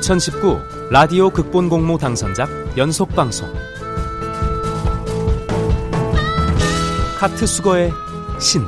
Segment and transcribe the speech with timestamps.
[0.00, 3.48] 2019 라디오 극본 공모 당선작 연속 방송.
[7.16, 7.92] 카트 수거의
[8.40, 8.64] 신.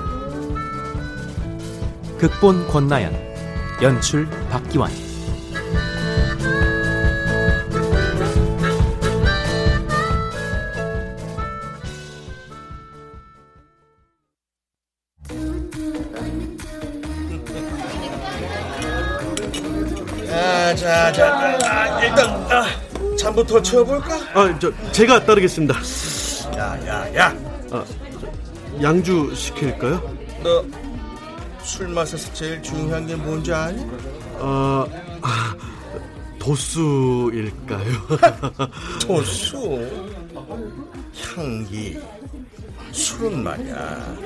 [2.19, 3.13] 극본 권나연
[3.83, 5.06] 연출 박기환
[20.87, 22.65] 자, 자, 아, 일단 아,
[23.19, 24.15] 잠부터 채워볼까?
[24.35, 25.75] 아, 저 제가 따르겠습니다.
[26.57, 27.35] 야, 야, 야,
[27.73, 27.85] 아,
[28.81, 30.01] 양주 시킬까요?
[30.45, 30.65] 너
[31.67, 33.85] 술 마셔서 제일 중요한 게 뭔지 아니?
[34.39, 34.87] 아,
[35.21, 35.57] 아,
[36.39, 38.07] 도수일까요?
[39.05, 39.85] 도수,
[41.35, 41.99] 향기,
[42.93, 44.17] 술은 말이야.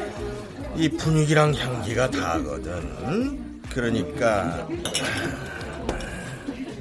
[0.76, 2.72] 이 분위기랑 향기가 다거든.
[3.04, 3.60] 응?
[3.70, 4.68] 그러니까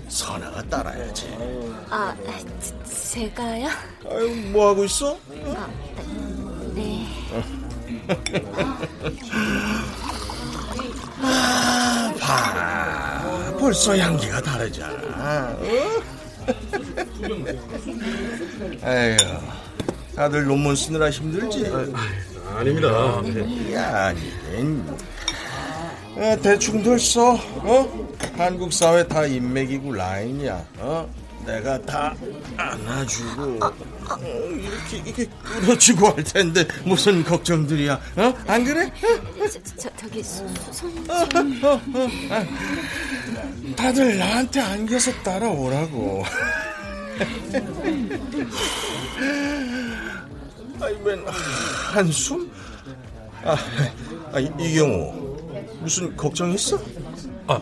[0.09, 1.27] 선아가 따라야지.
[1.89, 2.15] 아,
[2.61, 3.69] 제- 제가요?
[4.09, 5.17] 아유, 뭐 하고 있어?
[6.75, 7.05] 네.
[12.19, 15.55] 봐, 벌써 향기가 다르잖아.
[15.59, 16.01] 어?
[18.83, 19.17] 에휴,
[20.15, 21.65] 다들 논문 쓰느라 힘들지?
[22.55, 23.21] 아 닙니다.
[23.21, 23.73] 네.
[23.75, 24.19] 야, 아니
[26.19, 26.23] 긴.
[26.23, 28.09] 어, 대충들 써, 어?
[28.37, 31.09] 한국 사회 다 인맥이고 라인이야, 어?
[31.45, 32.13] 내가 다
[32.57, 33.69] 안아주고, 어,
[34.51, 38.33] 이렇게, 이렇게 끌어주고 할 텐데, 무슨 걱정들이야, 어?
[38.47, 38.91] 안 그래?
[39.51, 40.91] 저, 저, 저기, 수- 손,
[43.75, 46.23] 다들 나한테 안겨서 따라오라고.
[50.81, 52.49] 아이 맨 한숨?
[53.43, 53.57] 아,
[54.31, 55.28] 아 이, 이경호
[55.81, 56.79] 무슨 걱정 있어?
[57.47, 57.59] 아,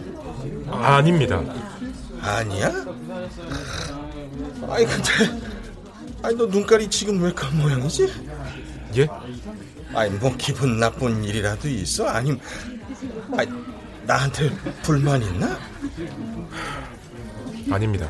[0.72, 1.42] 아닙니다.
[2.22, 2.68] 아니야?
[4.70, 5.12] 아니 근데
[6.24, 8.12] 아니 너 눈깔이 지금 왜 그런 모양이지?
[8.98, 9.08] 예?
[9.94, 12.08] 아니 뭐 기분 나쁜 일이라도 있어?
[12.08, 12.40] 아님
[13.38, 13.50] 아니
[14.04, 14.50] 나한테
[14.82, 15.58] 불만 있나?
[17.72, 18.10] 아닙니다.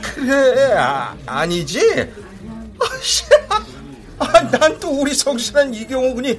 [0.00, 1.80] 그래 아, 아니지?
[2.80, 3.24] 아씨,
[4.18, 6.38] 아, 난 또 우리 성실한 이경호 군이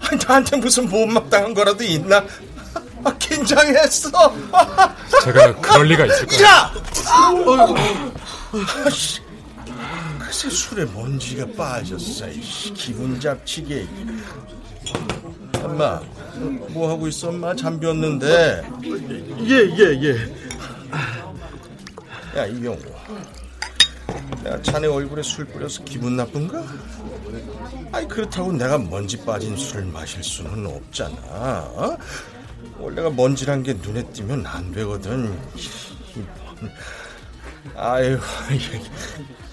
[0.00, 2.24] 아, 나한테 무슨 못마땅한 거라도 있나?
[3.04, 4.10] 아, 긴장했어.
[5.24, 6.42] 제가 그럴 리가 있을까요?
[6.44, 6.72] 야!
[8.86, 9.20] 아씨,
[10.18, 12.28] 글쎄 술에 먼지가 빠졌어.
[12.28, 13.86] 이씨, 기분 잡치게.
[15.62, 16.00] 엄마,
[16.70, 17.28] 뭐 하고 있어?
[17.28, 18.62] 엄마 잠겼는데.
[19.44, 20.48] 예, 예, 예.
[22.36, 22.78] 야 이경우
[24.44, 26.62] 내가 자네 얼굴에 술 뿌려서 기분 나쁜가?
[27.90, 31.96] 아니 그렇다고 내가 먼지 빠진 술을 마실 수는 없잖아 어?
[32.78, 35.38] 원래가 먼지란 게 눈에 띄면 안 되거든
[37.76, 38.18] 아유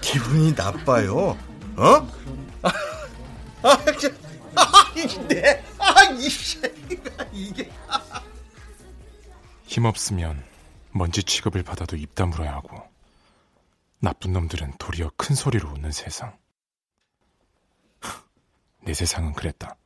[0.00, 1.36] 기분이 나빠요
[1.76, 2.08] 어?
[2.62, 2.70] 아,
[3.62, 4.08] 아, 저-
[4.54, 4.62] 아,
[5.78, 6.28] 아, 이
[7.32, 7.70] 이게
[9.66, 10.42] 힘없으면
[10.92, 12.82] 먼지 취급을 받아도 입 다물어야 하고
[13.98, 16.36] 나쁜 놈들은 도리어 큰 소리로 웃는 세상.
[18.82, 19.76] 내 세상은 그랬다.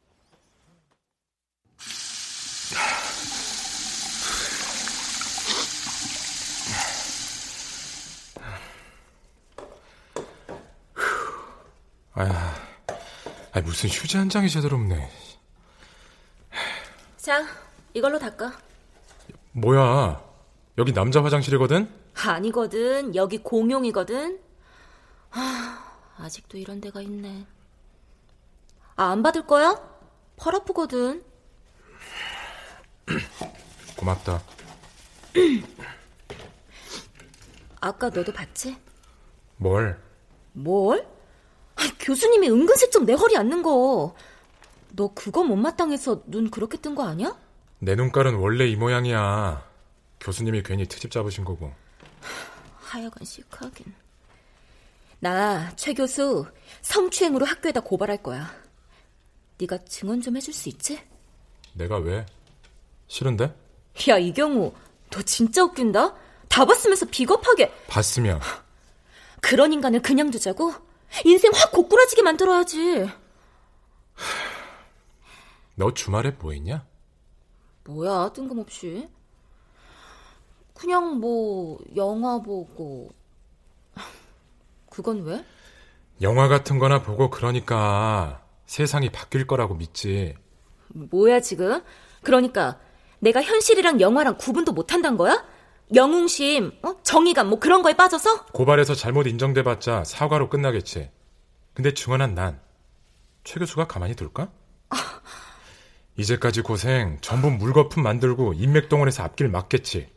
[12.12, 12.54] 아,
[13.52, 15.08] 아 무슨 휴지 한 장이 제대로 없네.
[17.16, 17.46] 자,
[17.94, 18.52] 이걸로 닦아.
[19.52, 20.22] 뭐야?
[20.78, 21.88] 여기 남자 화장실이거든?
[22.14, 23.14] 아니거든.
[23.14, 24.40] 여기 공용이거든.
[25.30, 27.46] 아, 아직도 이런 데가 있네.
[28.96, 29.80] 아, 안 받을 거야?
[30.36, 31.22] 팔 아프거든.
[33.96, 34.42] 고맙다.
[37.80, 38.76] 아까 너도 봤지?
[39.56, 40.00] 뭘?
[40.52, 41.06] 뭘?
[41.80, 44.14] 아, 교수님이 은근슬쩍 내 허리 앉는 거.
[44.92, 47.36] 너 그거 못마땅해서 눈 그렇게 뜬 거 아니야?
[47.78, 49.64] 내 눈깔은 원래 이 모양이야.
[50.20, 51.72] 교수님이 괜히 트집 잡으신 거고.
[52.80, 53.94] 하여간 시크하긴.
[55.20, 56.46] 나 최 교수
[56.82, 58.50] 성추행으로 학교에다 고발할 거야.
[59.58, 61.00] 네가 증언 좀 해줄 수 있지?
[61.74, 62.26] 내가 왜?
[63.06, 63.54] 싫은데?
[64.08, 64.72] 야 이경우,
[65.10, 66.14] 너 진짜 웃긴다.
[66.48, 68.40] 다 봤으면서 비겁하게 봤으면
[69.40, 70.72] 그런 인간을 그냥 두자고?
[71.24, 73.08] 인생 확 고꾸라지게 만들어야지.
[75.74, 76.86] 너 주말에 뭐 했냐?
[77.84, 79.08] 뭐야 뜬금없이.
[80.74, 83.10] 그냥 뭐 영화 보고.
[84.90, 85.44] 그건 왜?
[86.22, 90.34] 영화 같은 거나 보고 그러니까 세상이 바뀔 거라고 믿지.
[90.88, 91.82] 뭐야 지금?
[92.22, 92.78] 그러니까
[93.18, 95.44] 내가 현실이랑 영화랑 구분도 못 한단 거야?
[95.94, 96.94] 영웅심, 어?
[97.02, 98.46] 정의감 뭐 그런 거에 빠져서?
[98.46, 101.10] 고발해서 잘못 인정돼봤자 사과로 끝나겠지.
[101.74, 102.60] 근데 증언한 난
[103.42, 104.50] 최 교수가 가만히 둘까?
[106.18, 110.12] 이제까지 고생 전부 물거품 만들고 인맥동원해서 앞길 막겠지.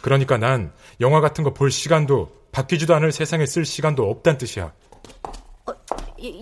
[0.00, 4.72] 그러니까 난 영화 같은 거 볼 시간도 바뀌지도 않을 세상에 쓸 시간도 없단 뜻이야.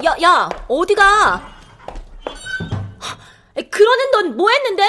[0.04, 1.52] 야, 야, 어디가?
[3.70, 4.84] 그러는 넌 뭐 했는데?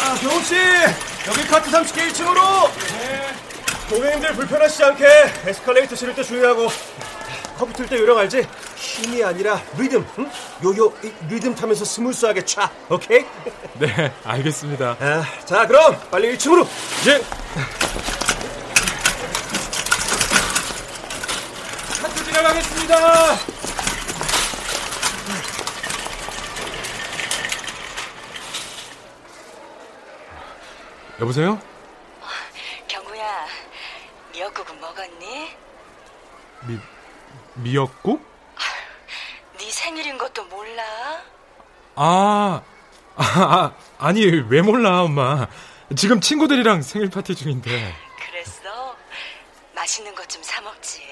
[0.00, 0.54] 아, 경호씨!
[1.26, 2.70] 여기 카트 30개 1층으로!
[2.98, 3.34] 네.
[3.90, 5.06] 고객님들 불편하시지 않게
[5.46, 6.68] 에스컬레이터 실을 때 주의하고
[7.58, 8.46] 커브 틀때 요령 알지?
[8.76, 10.30] 힘이 아니라 리듬, 응?
[10.64, 13.24] 요요 이, 리듬 타면서 스무스하게 차, 오케이?
[13.78, 14.96] 네, 알겠습니다.
[15.00, 16.66] 아, 자, 그럼 빨리 1층으로!
[17.06, 17.20] 예!
[22.02, 22.24] 카트
[22.86, 23.54] 지나가겠습니다!
[31.20, 31.60] 여보세요?
[32.88, 33.46] 경우야,
[34.32, 35.50] 미역국은 먹었니?
[36.66, 36.78] 미,
[37.54, 38.34] 미역국?
[39.58, 40.82] 네 생일인 것도 몰라?
[41.94, 42.62] 아,
[43.16, 45.46] 아, 아, 아 니, 왜 몰라, 엄마.
[45.96, 47.94] 지금 친구들이랑 생일 파티 중인데.
[48.26, 48.96] 그랬어?
[49.74, 51.02] 맛있는 것 좀 사 먹지.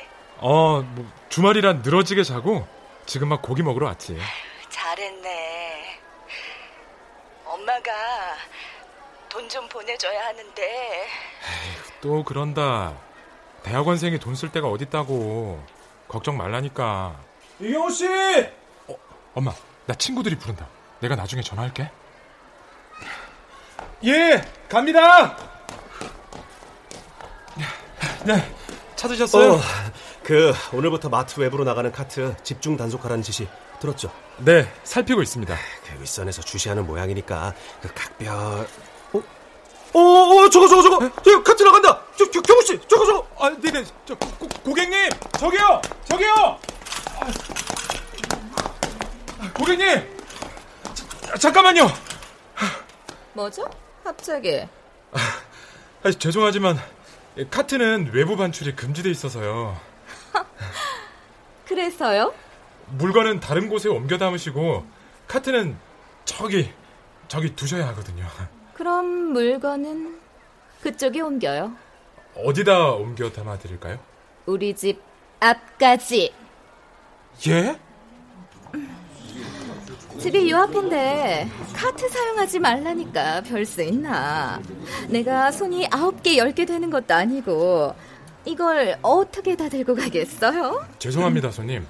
[0.43, 2.67] 어, 뭐, 주말이라 늘어지게 자고,
[3.07, 4.19] 지금 막 고기 먹으러 왔지.
[4.69, 6.01] 잘했네.
[7.45, 7.91] 엄마가
[9.29, 11.07] 돈 좀 보내줘야 하는데.
[12.01, 12.95] 또 그런다.
[13.63, 15.65] 대학원생이 돈 쓸 데가 어딨다고.
[16.09, 17.17] 걱정 말라니까.
[17.61, 18.07] 이경호 씨!
[18.89, 18.97] 어,
[19.35, 19.53] 엄마,
[19.87, 20.67] 나 친구들이 부른다.
[21.01, 21.91] 내가 나중에 전화할게.
[24.05, 25.37] 예, 갑니다!
[28.25, 28.55] 네,
[28.97, 29.53] 찾으셨어요?
[29.55, 29.61] 어,
[30.25, 33.49] 그 오늘부터 마트 외부로 나가는 카트 집중 단속하라는 지시
[33.81, 34.13] 들었죠?
[34.39, 35.55] 네, 살피고 있습니다.
[35.85, 39.23] 그 윗선에서 주시하는 모양이니까 그 각별 어?
[39.95, 42.01] 어, 어, 저거 저거 저거 저 카트 나간다.
[42.17, 43.27] 저, 저 경호 씨, 저거 저거.
[43.39, 46.59] 아, 네 네, 저 고, 고객님, 저기요, 저기요.
[49.41, 49.87] 아, 고객님,
[51.27, 51.91] 자, 잠깐만요.
[53.35, 53.69] 뭐죠?
[54.05, 54.63] 갑자기.
[55.13, 56.79] 아, 죄송하지만
[57.51, 59.92] 카트는 외부 반출이 금지돼 있어서요.
[61.67, 62.33] 그래서요?
[62.89, 64.85] 물건은 다른 곳에 옮겨 담으시고
[65.29, 65.77] 카트는
[66.25, 66.71] 저기
[67.29, 68.27] 저기 두셔야 하거든요.
[68.75, 70.19] 그럼 물건은
[70.83, 71.73] 그쪽에 옮겨요.
[72.37, 73.99] 어디다 옮겨 담아 드릴까요?
[74.47, 75.01] 우리 집
[75.41, 76.33] 앞까지.
[77.49, 77.79] 예?
[80.19, 84.61] 집이 요 앞인데 카트 사용하지 말라니까 별수 있나.
[85.09, 87.95] 내가 손이 아홉 개, 열 개 되는 것도 아니고
[88.45, 90.85] 이걸 어떻게 다 들고 가겠어요?
[90.99, 91.87] 죄송합니다, 손님.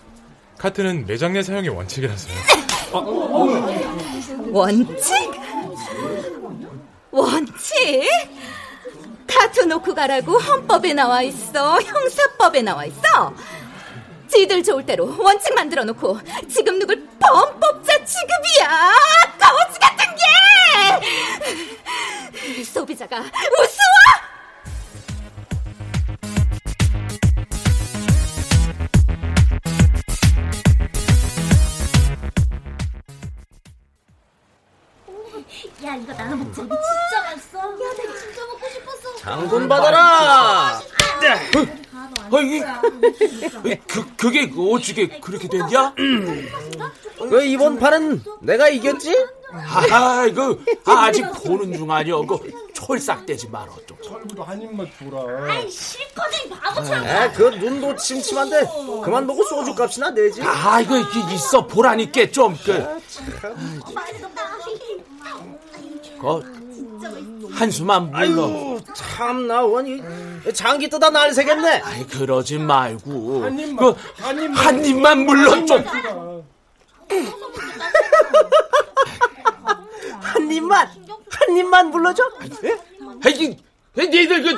[0.59, 2.35] 카트는 매장 내 사용이 원칙이라서요.
[4.53, 5.15] 원칙?
[7.11, 8.09] 원칙?
[9.27, 11.81] 카트 놓고 가라고 헌법에 나와 있어.
[11.81, 13.35] 형사법에 나와 있어.
[14.29, 16.19] 지들 좋을 대로 원칙 만들어 놓고
[16.49, 18.93] 지금 누굴 범법자 취급이야.
[19.39, 20.23] 거지 같은 게!
[22.65, 23.33] 소비자가 우스워!
[35.85, 40.81] 야 이거 나눠 먹자 이거 진짜 맛있어 야 내가 진짜 먹고 싶었어 장군 받아라.
[42.31, 42.65] 어, 이게
[43.87, 45.95] 그 그게 어떻게 그렇게 됐냐?
[47.19, 49.15] 그 이번 판은 내가 이겼지?
[49.53, 52.23] 아, 그 아, 아직 보는 중 아니여.
[52.23, 52.39] 그
[52.75, 53.97] 철싹대지 말어 좀.
[55.49, 58.67] 아이 실컷이 바보처럼 에, 그 눈도 침침한데
[59.05, 60.43] 그만 보고 소주 값이나 내지.
[60.43, 60.97] 아, 이거
[61.33, 62.73] 있어 보라니까 좀 그.
[63.95, 64.07] 맛
[66.23, 68.79] 그 한숨만 물러.
[68.95, 70.01] 참나 원이
[70.55, 71.81] 장기 뜨다 날 새겠네.
[71.85, 73.95] 아이 그러지 말고 한 입만 그,
[74.55, 75.85] 한 입만 물러 좀.
[80.21, 80.89] 한 입만
[81.31, 82.23] 한 입만 물러줘.
[83.25, 83.57] 아이
[83.97, 84.57] 니들 그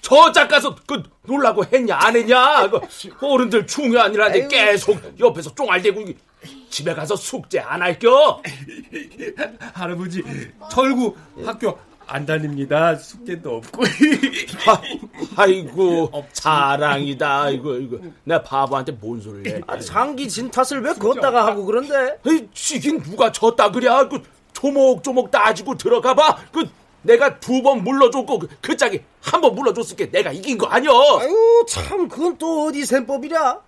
[0.00, 2.70] 저 짝 가서 그 놀라고 했냐 안 했냐?
[2.70, 6.02] 그 어른들 중요한이라는데 계속 옆에서 쫑알대고
[6.70, 8.42] 집에 가서 숙제 안 할겨?
[9.74, 10.22] 할아버지,
[10.70, 12.96] 철구 학교 안 다닙니다.
[12.96, 13.82] 숙제도 없고.
[15.36, 17.50] 아, 이고 자랑이다.
[17.50, 19.60] 이거 이거 내 바보한테 뭔 소리를 해?
[19.66, 22.18] 아, 장기 진 탓을 왜 걷다가 하고 그런데?
[22.26, 23.88] 에이, 지긴 누가 졌다 그래?
[24.10, 24.22] 그
[24.54, 26.38] 조목조목 따지고 들어가 봐.
[26.52, 26.64] 그
[27.02, 30.90] 내가 두 번 물러줬고 그, 그 짝이 한 번 물러줬을 게 내가 이긴 거 아니야.
[31.20, 33.60] 아유 참 그건 또 어디 셈법이랴?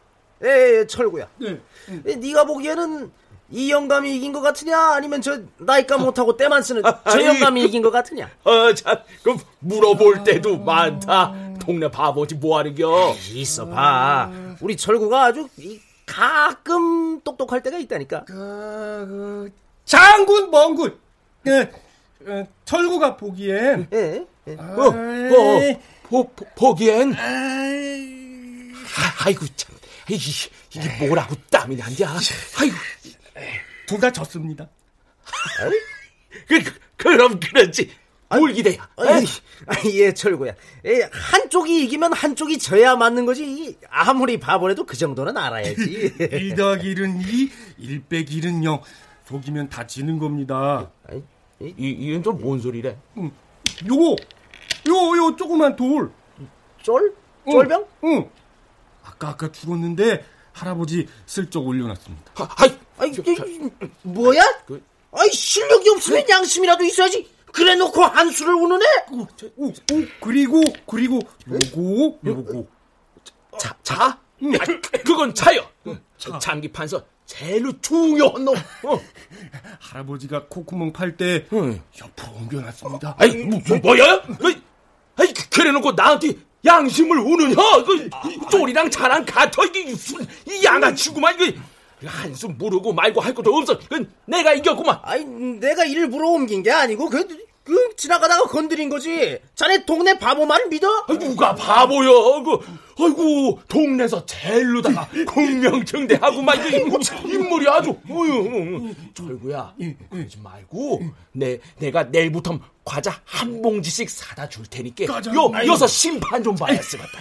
[0.42, 1.28] 에 철구야.
[1.38, 1.60] 네.
[2.06, 3.10] 에, 네가 보기에는
[3.52, 4.78] 이 영감이 이긴 것 같으냐?
[4.94, 8.30] 아니면 저 나이가 못하고 때만 쓰는 저 영감이 이긴 것 같으냐?
[8.44, 11.34] 어 참 그럼 물어볼 때도 많다.
[11.60, 13.14] 동네 바보지 뭐하는겨?
[13.34, 14.30] 있어 봐.
[14.60, 18.24] 우리 철구가 아주 이, 가끔 똑똑할 때가 있다니까.
[18.24, 19.50] 그, 그,
[19.84, 20.96] 장군 멍군.
[21.46, 21.70] 예,
[22.28, 23.88] 예, 철구가 보기엔.
[23.92, 24.24] 예.
[24.48, 24.54] 예.
[24.54, 27.14] 어, 어, 보, 보, 보기엔.
[27.14, 28.72] 아이,
[29.24, 29.74] 아, 이고 참.
[30.14, 32.16] 이, 이게 뭐라고 땀이 난냐?
[32.58, 32.76] 아이고.
[33.86, 34.68] 둘 다 졌습니다.
[36.46, 37.90] 그, 그, 그럼 그렇지.
[38.28, 38.88] 뭘 기대야?
[38.96, 39.24] 아이,
[39.66, 40.54] 아이, 예, 철구야.
[40.86, 43.76] 예, 한쪽이 이기면 한쪽이 져야 맞는 거지.
[43.88, 46.14] 아무리 바보라도 그 정도는 알아야지.
[46.20, 48.80] 1 더하기 1은 2, 1 빼기 1은 0.
[49.26, 50.90] 속이면 다 지는 겁니다.
[51.60, 52.96] 이, 이건 좀뭔 소리래?
[53.18, 53.32] 응.
[53.88, 54.16] 요거,
[54.88, 54.94] 요,
[55.26, 56.12] 요, 조그만 돌.
[56.82, 57.12] 쫄?
[57.50, 57.86] 쫄병?
[58.04, 58.30] 응.
[59.04, 59.10] 응.
[59.10, 62.32] 아까, 아까 죽었는데, 할아버지 슬쩍 올려놨습니다.
[62.36, 63.44] 아, 아이, 아이, 저, 저,
[64.02, 64.42] 뭐야?
[64.66, 64.82] 그...
[65.12, 67.28] 아이, 실력이 없으면 양심이라도 있어야지.
[67.52, 68.86] 그래 놓고 한수를 우는 애?
[69.12, 69.26] 오,
[69.56, 72.66] 오, 오, 그리고, 그리고, 요거, 요거.
[73.58, 74.18] 자, 자?
[74.42, 74.54] 응.
[74.54, 74.58] 아,
[75.04, 75.66] 그건 자요.
[76.16, 76.38] 자.
[76.38, 78.54] 장기 판서 제일 중요한 놈.
[78.56, 79.00] 어.
[79.80, 81.82] 할아버지가 콧구멍 팔 때, 응.
[82.00, 83.16] 옆으로 옮겨놨습니다.
[83.18, 84.22] 아이, 뭐, 뭐야?
[85.16, 87.54] 아이, 그래 놓고 나한테 양심을 우느냐?
[87.86, 88.10] 그,
[88.50, 89.62] 쫄이랑 자랑 같아.
[89.64, 91.40] 이게 이 양아치구만.
[91.40, 91.58] 이거.
[92.04, 93.78] 한숨 무르고 말고 할 것도 없어.
[93.78, 95.00] 그 내가 이겼구만.
[95.02, 97.26] 아이, 내가 일부러 옮긴 게 아니고 그,
[97.64, 99.38] 그 지나가다가 건드린 거지.
[99.54, 100.88] 자네 동네 바보 말 믿어?
[101.06, 102.08] 아, 누가 바보야?
[102.42, 102.58] 그,
[103.02, 106.78] 아이고 동네에서 제일로다가 공명정대하고만 이게
[107.24, 107.90] 인물이 아주.
[108.08, 109.74] 어휴, 철구야,
[110.10, 111.02] 그러지 말고
[111.32, 117.18] 내 내가 내일부터 과자 한 봉지씩 사다 줄 테니까 요 여서 심판 좀 봐야 쓰겠다.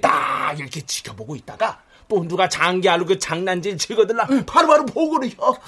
[0.00, 1.82] 딱 이렇게 지켜보고 있다가.
[2.08, 5.46] 또 누가 장기알로 그 장난질 치거들라 바로바로 보고를 혀.
[5.46, 5.58] 어,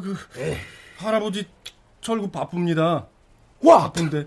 [0.00, 0.16] 그,
[0.96, 1.46] 할아버지
[2.00, 3.06] 철구 바쁩니다.
[3.60, 4.26] 와, 바쁜데.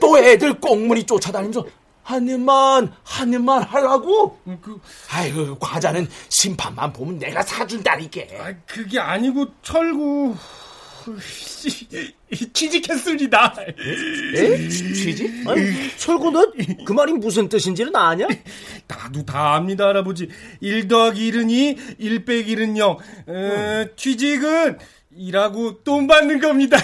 [0.00, 1.66] 또 애들 꽁무니 쫓아다니면서
[2.02, 4.38] 한 입만 한 입만 하려고?
[4.62, 4.80] 그,
[5.10, 8.20] 아이고 과자는 심판만 보면 내가 사준다니까.
[8.38, 10.36] 아, 그게 아니고 철구
[12.52, 13.56] 취직했습니다.
[14.36, 14.68] 에?
[14.68, 15.48] 취직?
[15.48, 18.26] 아니, 철구 너그 말이 무슨 뜻인지는 아냐?
[18.86, 20.28] 나도 다 압니다, 할아버지.
[20.60, 22.98] 1 더하기 1은 2, 1 빼기 1은 0.
[23.28, 24.78] 에, 취직은
[25.16, 26.76] 일하고 돈 받는 겁니다.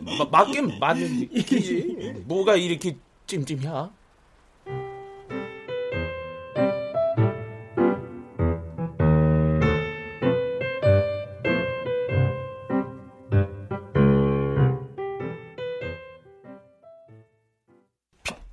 [0.00, 2.14] 뭐, 맞긴 맞는 얘기지.
[2.26, 3.90] 뭐가 이렇게 찜찜이야?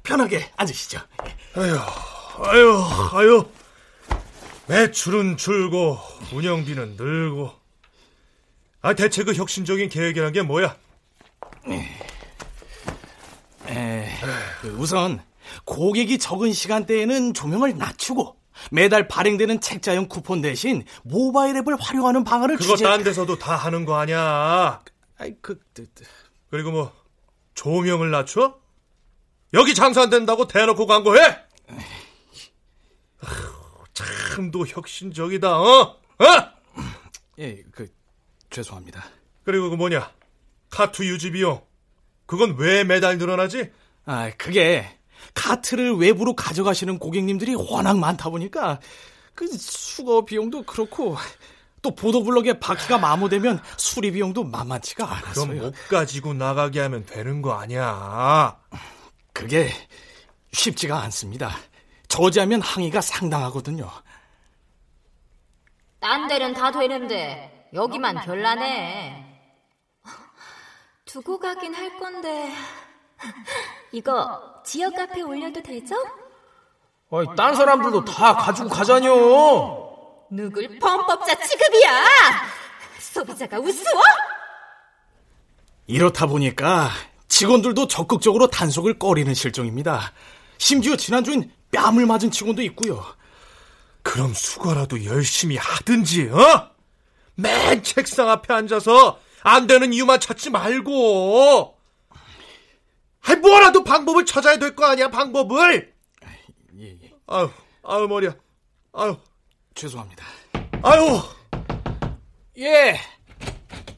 [0.04, 1.00] 편하게 앉으시죠.
[1.56, 1.78] 아유,
[2.44, 3.46] 아유, 아유.
[4.70, 5.98] 매출은 줄고
[6.32, 7.52] 운영비는 늘고.
[8.82, 10.78] 아 대체 그 혁신적인 계획이란 게 뭐야?
[13.68, 14.10] 에,
[14.62, 15.22] 그 우선
[15.66, 18.38] 고객이 적은 시간대에는 조명을 낮추고
[18.70, 22.86] 매달 발행되는 책자형 쿠폰 대신 모바일 앱을 활용하는 방안을 그거 주제...
[22.86, 24.82] 딴 데서도 다 하는 거 아니야?
[25.18, 26.04] 아이 그, 그, 그...
[26.52, 26.94] 그리고 뭐
[27.56, 28.60] 조명을 낮춰?
[29.56, 31.38] 여기 장사 안 된다고 대놓고 광고해?
[34.40, 35.82] 참도 혁신적이다, 어?
[35.82, 36.26] 어?
[37.40, 37.92] 예, 그
[38.50, 39.04] 죄송합니다.
[39.44, 40.10] 그리고 그 뭐냐?
[40.70, 41.62] 카투 유지 비용.
[42.26, 43.70] 그건 왜 매달 늘어나지?
[44.06, 44.98] 아, 그게
[45.34, 48.80] 카트를 외부로 가져가시는 고객님들이 워낙 많다 보니까
[49.36, 51.18] 그 수거 비용도 그렇고
[51.82, 55.48] 또 보도블럭에 바퀴가 마모되면 수리 비용도 만만치가 않았어요.
[55.48, 58.58] 그럼 못 가지고 나가게 하면 되는 거 아니야?
[59.34, 59.70] 그게
[60.54, 61.58] 쉽지가 않습니다.
[62.08, 63.90] 저지하면 항의가 상당하거든요.
[66.00, 69.26] 딴 데는 다 되는데 여기만 별나네.
[71.06, 72.52] 두고 가긴 할 건데
[73.92, 75.96] 이거 지역 카페에 올려도 되죠?
[77.12, 79.90] 아이, 딴 사람들도 다 가지고 가자뇨.
[80.32, 82.06] 누굴 범법자 취급이야?
[83.00, 84.02] 소비자가 우스워?
[85.88, 86.90] 이렇다 보니까
[87.28, 90.12] 직원들도 적극적으로 단속을 꺼리는 실정입니다.
[90.60, 93.04] 심지어 지난주엔 뺨을 맞은 직원도 있고요.
[94.02, 96.70] 그럼 수고라도 열심히 하든지, 어?
[97.36, 101.78] 맨 책상 앞에 앉아서 안 되는 이유만 찾지 말고.
[103.22, 105.94] 아이, 뭐라도 방법을 찾아야 될 거 아니야, 방법을.
[106.80, 107.14] 예, 예.
[107.28, 107.50] 아유,
[107.84, 108.36] 아유, 머리야.
[108.94, 109.18] 아유.
[109.76, 110.26] 죄송합니다.
[110.82, 111.22] 아유.
[112.58, 113.00] 예.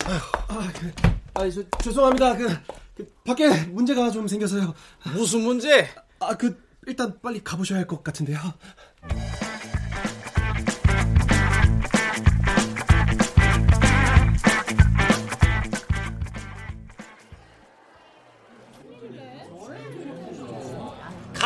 [0.05, 0.20] 아유.
[0.48, 0.91] 아, 그,
[1.36, 2.36] 아, 저, 죄송합니다.
[2.36, 2.58] 그,
[2.96, 4.74] 그 밖에 문제가 좀 생겨서요.
[5.13, 5.89] 무슨 문제?
[6.20, 8.38] 아, 그 일단 빨리 가보셔야 할 것 같은데요.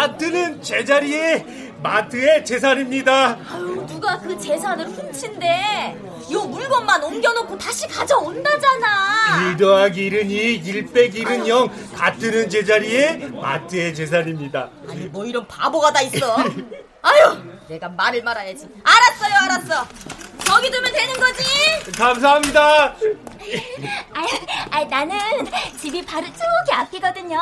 [0.06, 3.40] 가트는 제자리에 마트의 재산입니다.
[3.52, 5.98] 아유, 누가 그 재산을 훔친대?
[6.32, 9.50] 요 물건만 옮겨놓고 다시 가져온다잖아.
[9.50, 11.70] 1 더하기 1은 2, 1 빼기 1은 0.
[11.96, 14.70] 가트는 제자리에 마트의 재산입니다.
[14.88, 16.36] 아니, 뭐 이런 바보가 다 있어.
[17.02, 18.68] 아유, 내가 말을 말아야지.
[18.84, 19.88] 알았어요, 알았어.
[20.46, 21.92] 저기 두면 되는 거지?
[21.98, 22.96] 감사합니다.
[24.14, 24.26] 아,
[24.72, 25.18] 아, 나는
[25.80, 27.40] 집이 바로 저기 앞이거든요.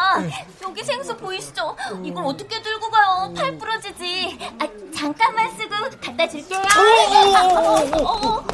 [0.63, 1.75] 여기 생수 보이시죠?
[2.03, 3.33] 이걸 어떻게 들고 가요?
[3.36, 4.38] 팔 부러지지.
[4.60, 6.60] 아, 잠깐만 쓰고 갖다 줄게요.
[6.60, 8.45] 어, 어, 어,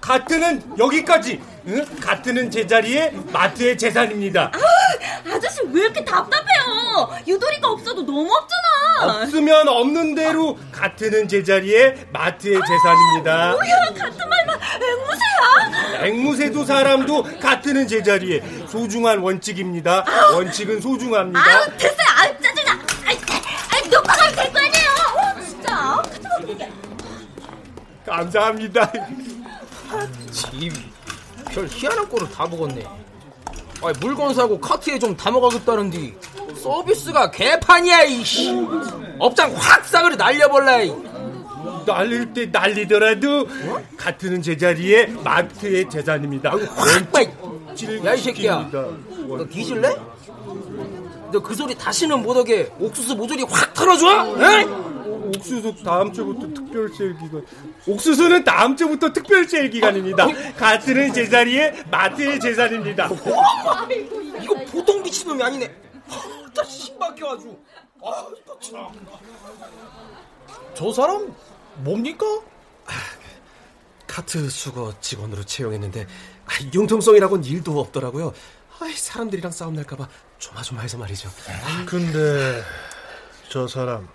[0.00, 1.40] 가트는 여기까지.
[1.68, 1.84] 응?
[2.00, 4.52] 가트는 제자리에 마트의 재산입니다.
[4.54, 7.10] 아, 아저씨 왜 이렇게 답답해요?
[7.26, 9.22] 유도리가 없어도 너무 없잖아.
[9.22, 13.52] 없으면 없는 대로 가트는 제자리에 마트의 재산입니다.
[13.52, 16.06] 뭐야, 같은 말만 앵무새야?
[16.06, 20.04] 앵무새도 사람도 가트는 제자리에 소중한 원칙입니다.
[20.34, 21.40] 원칙은 소중합니다.
[21.40, 22.06] 아우, 됐어요.
[22.16, 22.72] 아우, 짜증나.
[23.04, 23.18] 아이,
[23.72, 24.90] 아이, 놓고 가면 될 거 아니에요.
[25.16, 26.02] 어, 진짜.
[26.02, 26.72] 같은.
[28.06, 28.92] 감사합니다.
[30.30, 30.72] 집.
[31.50, 32.84] 별 희한한 꼴을 다 먹었네.
[33.82, 36.14] 아니, 물건 사고 카트에 좀 담아가겠다는디
[36.62, 38.54] 서비스가 개판이야 이씨.
[39.18, 40.82] 업장 확 싸그리 날려볼라.
[40.82, 40.94] 이.
[41.86, 43.46] 날릴 때 날리더라도
[43.96, 46.52] 가트는 제자리에 마트의 재산입니다.
[48.04, 48.70] 야이 새끼야.
[48.72, 49.88] 너 뒤질래?
[51.32, 54.06] 너 그 소리 다시는 못하게 옥수수 모조리 확 털어줘.
[54.40, 54.64] 에?
[55.36, 57.44] 옥수수 다음 주부터 특별 세일 기간.
[57.86, 60.26] 옥수수는 다음 주부터 특별 세일 기간입니다.
[60.56, 63.10] 가트는 제자리에 마트의 재산입니다.
[64.40, 65.66] 이거 보통 미친놈이 아니네.
[66.54, 67.56] 나 신박해 아주.
[68.02, 68.10] 아,
[68.46, 68.88] 나 참.
[70.74, 71.34] 저 사람
[71.78, 72.24] 뭡니까?
[74.06, 76.06] 카트 수거 직원으로 채용했는데
[76.46, 78.32] 아, 융통성이라고는 일도 없더라고요.
[78.80, 80.08] 아이, 사람들이랑 싸움 날까봐
[80.38, 81.30] 조마조마해서 말이죠.
[81.86, 82.62] 근데
[83.48, 84.08] 저 사람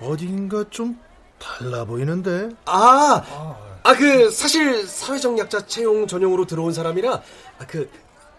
[0.00, 0.98] 어딘가 좀
[1.38, 2.50] 달라 보이는데?
[2.64, 3.22] 아,
[3.84, 7.90] 아 그 사실 사회적 약자 채용 전용으로 들어온 사람이라 아, 그,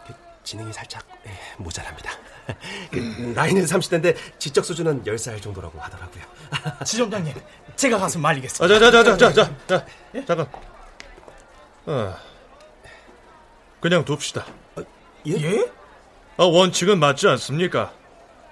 [0.07, 2.11] 그 지능이 살짝 예, 모자랍니다.
[2.91, 2.97] 그,
[3.35, 6.23] 나이는 30대인데 지적 수준은 10살 정도라고 하더라고요.
[6.85, 7.33] 지점장님,
[7.75, 8.75] 제가 가서 말리겠습니다.
[8.75, 9.33] 아, 자, 자, 자, 자, 자,
[9.67, 10.47] 자, 자, 잠깐.
[11.85, 12.17] 아,
[13.79, 14.45] 그냥 둡시다.
[15.27, 15.59] 예?
[16.37, 17.93] 아, 원칙은 맞지 않습니까?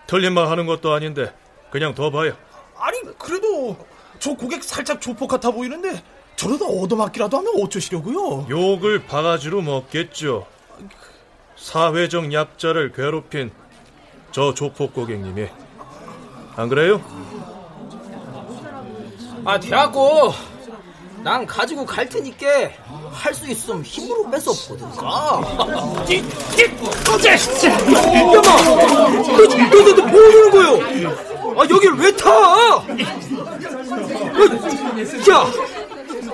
[0.07, 1.33] 틀린 말 하는 것도 아닌데
[1.69, 2.35] 그냥 둬봐요.
[2.77, 3.77] 아니 그래도
[4.19, 6.03] 저 고객 살짝 조폭 같아 보이는데
[6.35, 8.47] 저러다 얻어맞기라도 하면 어쩌시려고요?
[8.49, 10.47] 욕을 바가지로 먹겠죠.
[11.55, 13.51] 사회적 약자를 괴롭힌
[14.31, 15.47] 저 조폭 고객님이
[16.55, 17.01] 안 그래요?
[19.43, 20.33] 아 돼갖고
[21.23, 22.47] 난 가지고 갈 테니까
[23.11, 25.41] 할 수 있으면 힘으로 뺏어 보든가.
[27.13, 27.35] 어제
[27.67, 27.91] 야마,
[28.21, 30.79] 너너너 너, 뭐 하는 거요?
[31.59, 32.29] 아 여길 왜 타?
[35.31, 35.45] 야,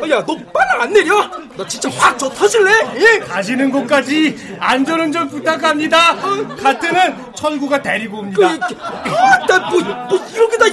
[0.09, 1.29] 야, 너 바나 안 내려?
[1.55, 2.71] 너 진짜 확 저 터질래?
[2.99, 6.15] 예, 가시는 곳까지 안전운전 부탁합니다.
[6.55, 8.47] 가트는 철구가 데리고 옵니다.
[8.79, 10.65] 아, 나 뭐 뭐 이런 게 다.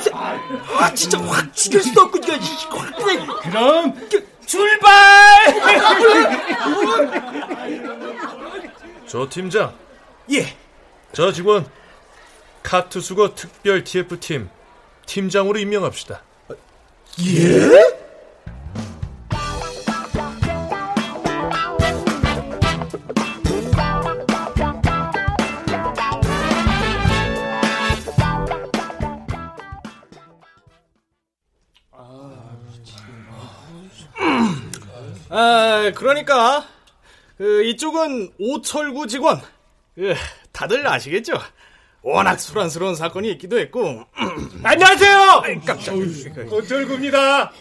[0.78, 3.26] 아, 진짜 확 죽일 수도 없고 그냥 확 그냥.
[3.42, 4.08] 그럼
[4.46, 4.90] 출발!
[9.06, 9.72] 저 팀장.
[10.32, 10.56] 예.
[11.12, 11.66] 저 직원
[12.62, 14.48] 카트 수거 특별 TF팀
[15.06, 16.22] 팀장으로 임명합시다.
[17.26, 17.93] 예?
[35.84, 36.66] 아, 그러니까
[37.36, 39.40] 그, 이쪽은 오철구 직원.
[39.94, 40.14] 그,
[40.52, 41.34] 다들 아시겠죠?
[42.02, 44.04] 워낙 소란스러운 사건이 있기도 했고.
[44.62, 45.42] 안녕하세요.
[45.66, 45.94] 깜짝.
[46.50, 47.52] 오철구입니다.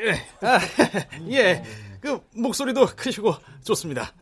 [0.00, 0.58] 예, 아,
[1.30, 1.62] 예,
[2.00, 4.12] 그 목소리도 크시고 좋습니다.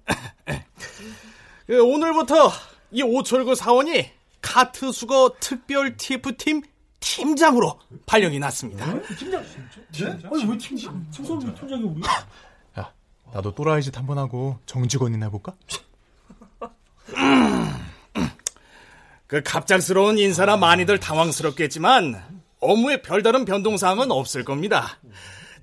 [1.67, 2.51] 그, 오늘부터
[2.91, 4.11] 이 오철구 사원이
[4.43, 6.63] 카트 수거 특별 TF팀
[7.01, 8.85] 팀장으로 발령이 났습니다.
[9.17, 9.43] 팀장?
[10.31, 11.07] 아니 왜 팀장?
[11.11, 12.03] 청소년 팀장이 우리?
[13.29, 15.55] 야, 나도 또라이 짓 한번 하고 정직원이나 해볼까?
[19.27, 22.23] 그 갑작스러운 인사라 많이들 당황스럽겠지만
[22.61, 24.99] 업무에 별다른 변동사항은 없을 겁니다.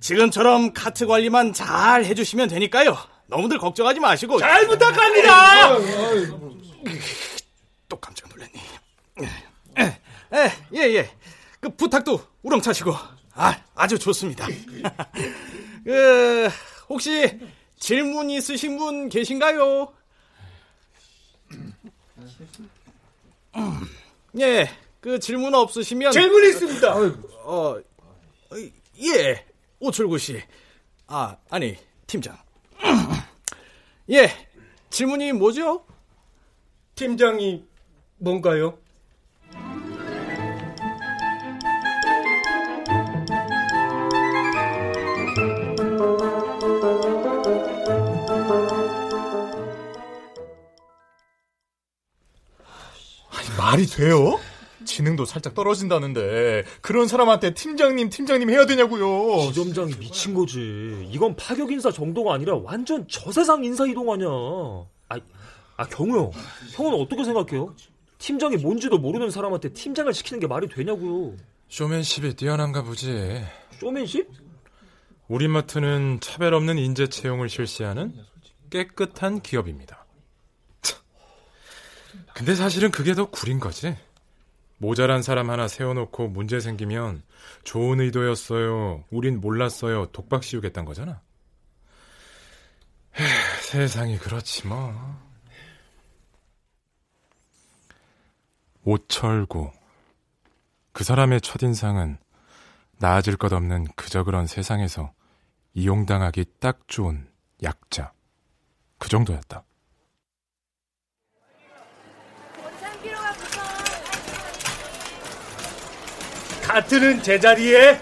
[0.00, 2.96] 지금처럼 카트 관리만 잘 해주시면 되니까요.
[3.26, 5.78] 너무들 걱정하지 마시고 잘 부탁합니다.
[7.88, 8.52] 또 깜짝 놀랐니?
[9.78, 11.10] 예, 예, 예.
[11.58, 12.94] 그 부탁도 우렁차시고
[13.34, 14.46] 아, 아주 좋습니다.
[15.84, 16.48] 그
[16.88, 17.38] 혹시
[17.78, 19.92] 질문 있으신 분 계신가요?
[23.56, 23.80] 음,
[24.40, 24.68] 예,
[25.00, 26.94] 그 질문 없으시면 질문 있습니다.
[26.96, 27.06] 어,
[27.44, 27.76] 어,
[29.02, 29.44] 예,
[29.80, 30.42] 오철구 씨.
[31.06, 32.36] 아, 아니 팀장.
[34.10, 34.30] 예,
[34.90, 35.84] 질문이 뭐죠?
[36.94, 37.64] 팀장이
[38.18, 38.78] 뭔가요?
[53.76, 54.40] 말이 돼요?
[54.86, 59.48] 지능도 살짝 떨어진다는데 그런 사람한테 팀장님 팀장님 해야 되냐고요.
[59.48, 61.06] 지점장이 미친 거지.
[61.10, 64.28] 이건 파격 인사 정도가 아니라 완전 저세상 인사 이동 아니야.
[64.28, 65.20] 아,
[65.76, 66.30] 아 경우 형,
[66.72, 67.74] 형은 어떻게 생각해요?
[68.16, 71.34] 팀장이 뭔지도 모르는 사람한테 팀장을 시키는 게 말이 되냐고요.
[71.68, 73.42] 쇼맨십이 뛰어난가 보지.
[73.78, 74.26] 쇼맨십?
[75.28, 78.14] 우리 마트는 차별 없는 인재 채용을 실시하는
[78.70, 80.05] 깨끗한 기업입니다.
[82.36, 82.44] 참.
[82.44, 83.96] 근데 사실은 그게 더 구린 거지.
[84.78, 87.22] 모자란 사람 하나 세워놓고 문제 생기면
[87.64, 89.04] 좋은 의도였어요.
[89.10, 90.06] 우린 몰랐어요.
[90.12, 91.22] 독박 씌우겠단 거잖아.
[93.18, 94.94] 에휴, 세상이 그렇지 뭐.
[98.84, 99.72] 오철구.
[100.92, 102.18] 그 사람의 첫인상은
[102.98, 105.12] 나아질 것 없는 그저 그런 세상에서
[105.74, 107.26] 이용당하기 딱 좋은
[107.62, 108.12] 약자.
[108.98, 109.64] 그 정도였다.
[116.66, 117.98] 카트는 제자리에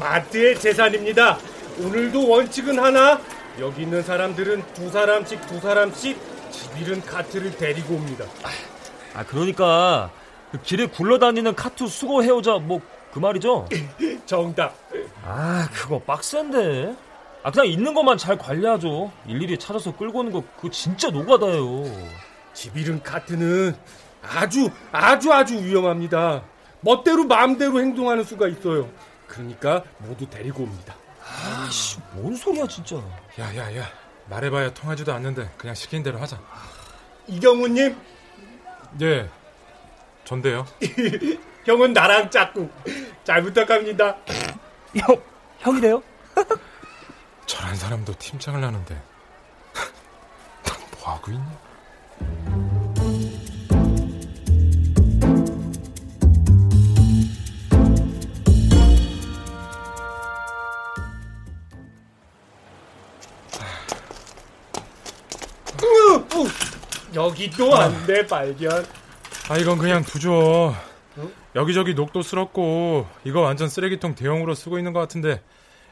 [0.00, 1.38] 마트의 재산입니다.
[1.78, 3.20] 오늘도 원칙은 하나.
[3.60, 6.18] 여기 있는 사람들은 두 사람씩 두 사람씩
[6.50, 8.24] 집 잃은 카트를 데리고 옵니다.
[9.14, 10.10] 아 그러니까
[10.50, 12.80] 그 길에 굴러다니는 카트 수거 해오자 뭐
[13.12, 13.68] 그 말이죠?
[14.24, 14.74] 정답.
[15.22, 16.96] 아 그거 빡센데.
[17.42, 19.12] 아 그냥 있는 것만 잘 관리하죠.
[19.26, 21.84] 일일이 찾아서 끌고 오는 거 그거 진짜 노가다예요.
[22.54, 23.76] 집 잃은 카트는
[24.22, 26.42] 아주 아주 아주 위험합니다.
[26.82, 28.90] 멋대로 마음대로 행동하는 수가 있어요.
[29.26, 30.94] 그러니까 모두 데리고 옵니다.
[31.24, 32.96] 아씨, 뭔 소리야 진짜.
[33.38, 33.88] 야야야,
[34.28, 36.38] 말해봐야 통하지도 않는데 그냥 시킨 대로 하자.
[37.28, 37.96] 이경우님.
[39.00, 39.30] 예,
[40.24, 40.66] 전데요.
[41.64, 42.70] 형은 나랑 짝꿍.
[43.24, 44.16] 잘 부탁합니다.
[44.96, 45.22] 형,
[45.60, 46.02] 형이래요?
[47.46, 49.02] 저런 사람도 팀장을 하는데
[50.64, 51.58] 넌 뭐하고 있냐?
[67.14, 68.84] 여기도 안돼 발견.
[69.48, 70.74] 아 이건 그냥 두죠.
[71.54, 75.42] 여기저기 녹도 쓸었고 이거 완전 쓰레기통 대용으로 쓰고 있는 것 같은데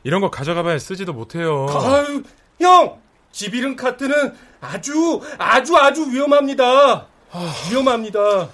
[0.02, 1.66] 이런 거 가져가봐야 쓰지도 못해요.
[1.68, 2.22] 아유,
[2.60, 3.00] 형!
[3.32, 7.06] 집 잃은 카트는 아주 아주 아주 위험합니다.
[7.70, 8.48] 위험합니다.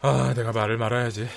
[0.00, 1.28] 아 내가 말을 말아야지.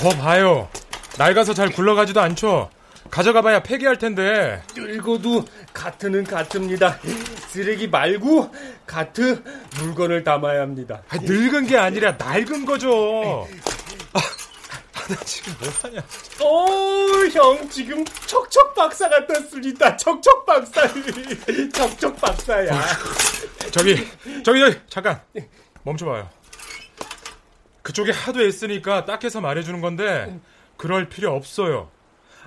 [0.00, 0.68] 더 봐요.
[1.16, 2.68] 낡아서 잘 굴러가지도 않죠.
[3.14, 4.60] 가져가봐야 폐기할 텐데.
[4.74, 6.98] 늙어도 카트는 카트입니다.
[7.46, 8.52] 쓰레기 말고
[8.88, 9.40] 카트
[9.78, 11.00] 물건을 담아야 합니다.
[11.08, 13.46] 아, 늙은 게 아니라 낡은 거죠.
[14.14, 14.18] 아,
[15.08, 16.02] 나 지금 뭐하냐?
[16.42, 19.96] 오, 형 지금 척척 박사가 떴습니다.
[19.96, 20.82] 척척 박사,
[21.72, 22.82] 척척 박사야.
[23.70, 23.96] 저기,
[24.42, 25.20] 저기, 저기, 잠깐
[25.84, 26.28] 멈춰봐요.
[27.82, 30.36] 그쪽에 하도 애쓰니까 딱해서 말해주는 건데
[30.76, 31.93] 그럴 필요 없어요.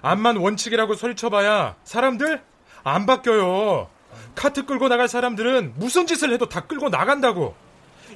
[0.01, 2.41] 암만 원칙이라고 소리쳐봐야 사람들
[2.83, 3.89] 안 바뀌어요.
[4.35, 7.55] 카트 끌고 나갈 사람들은 무슨 짓을 해도 다 끌고 나간다고.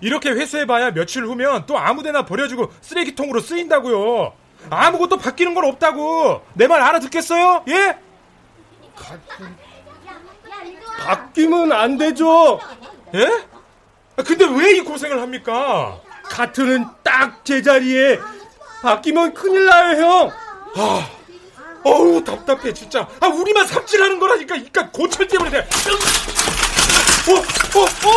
[0.02, 4.34] 이렇게 회수해봐야 며칠 후면 또 아무데나 버려주고 쓰레기통으로 쓰인다고요.
[4.70, 6.44] 아무것도 바뀌는 건 없다고.
[6.54, 7.63] 내 말 알아듣겠어요?
[7.70, 7.98] 예?
[11.00, 12.60] 바뀌면 안 되죠.
[13.15, 13.26] 예?
[14.17, 16.00] 아, 근데 왜 이 고생을 합니까?
[16.24, 18.20] 카트는 딱 제자리에
[18.82, 20.32] 바뀌면 큰일 나요, 형.
[20.78, 21.10] 아,
[21.84, 23.08] 어우 답답해 진짜.
[23.20, 24.56] 아 우리만 삽질하는 거라니까.
[24.56, 25.63] 이까 고철 때문에 내가.
[27.28, 28.10] 어, 어, 어,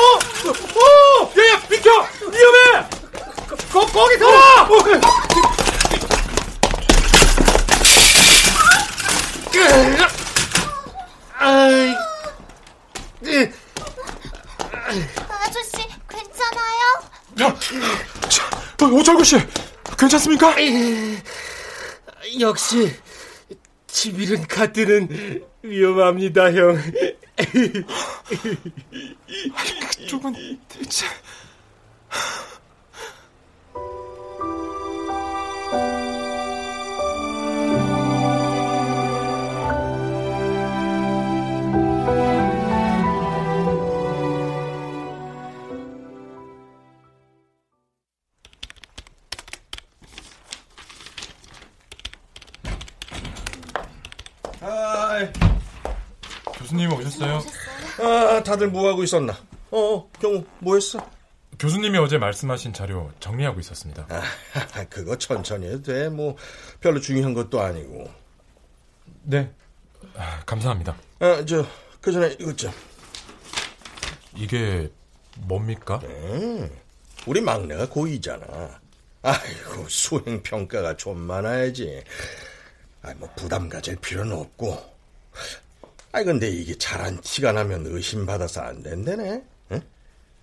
[0.50, 2.86] 어, 야야 비켜 위험해.
[3.72, 4.26] 거, 거기 서.
[11.38, 11.94] 아이.
[15.28, 16.82] 아저씨 괜찮아요?
[18.82, 19.38] 어, 오철구 씨
[19.98, 20.54] 괜찮습니까?
[22.40, 22.96] 역시
[24.04, 26.76] 집 잃은 카트는 위험합니다, 형.
[29.96, 31.06] 그쪽은 대체...
[58.44, 59.34] 아, 다들 뭐 하고 있었나?
[59.70, 61.10] 어, 경우 뭐 했어?
[61.58, 64.06] 교수님이 어제 말씀하신 자료 정리하고 있었습니다.
[64.10, 66.10] 아, 그거 천천히 해도 돼.
[66.10, 66.36] 뭐
[66.78, 68.06] 별로 중요한 것도 아니고.
[69.22, 69.50] 네,
[70.14, 70.94] 아, 감사합니다.
[71.20, 71.66] 아, 저,
[72.02, 72.70] 그 전에 이것 좀.
[74.36, 74.90] 이게
[75.38, 76.00] 뭡니까?
[76.02, 76.70] 네,
[77.26, 78.78] 우리 막내가 고2잖아.
[79.22, 82.04] 아이고, 수행 평가가 좀 많아야지.
[83.00, 84.94] 아, 뭐 부담 가질 필요는 없고.
[86.14, 89.42] 아이, 근데 이게 잘한 티가 나면 의심받아서 안 된다네.
[89.72, 89.80] 응?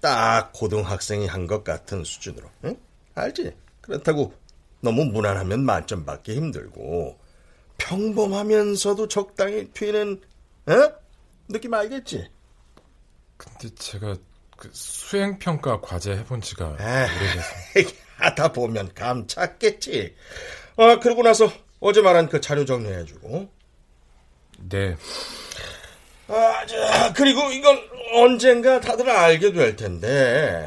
[0.01, 2.49] 딱 고등학생이 한 것 같은 수준으로.
[2.65, 2.75] 응?
[3.15, 3.55] 알지?
[3.79, 4.33] 그렇다고
[4.81, 7.17] 너무 무난하면 만점 받기 힘들고
[7.77, 10.21] 평범하면서도 적당히 튀는
[10.67, 10.91] 어?
[11.47, 12.29] 느낌 알겠지?
[13.37, 14.15] 근데 제가
[14.57, 20.15] 그 수행평가 과제 해본 지가 오래돼서 하다 보면 감 찾겠지.
[20.75, 23.49] 아, 그러고 나서 어제 말한 그 자료 정리해주고.
[24.69, 24.97] 네.
[26.33, 27.77] 아, 자, 그리고 이건
[28.13, 30.65] 언젠가 다들 알게 될 텐데.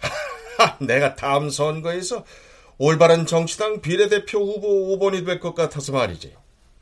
[0.80, 2.24] 내가 다음 선거에서
[2.78, 6.34] 올바른 정치당 비례대표 후보 5번이 될 것 같아서 말이지.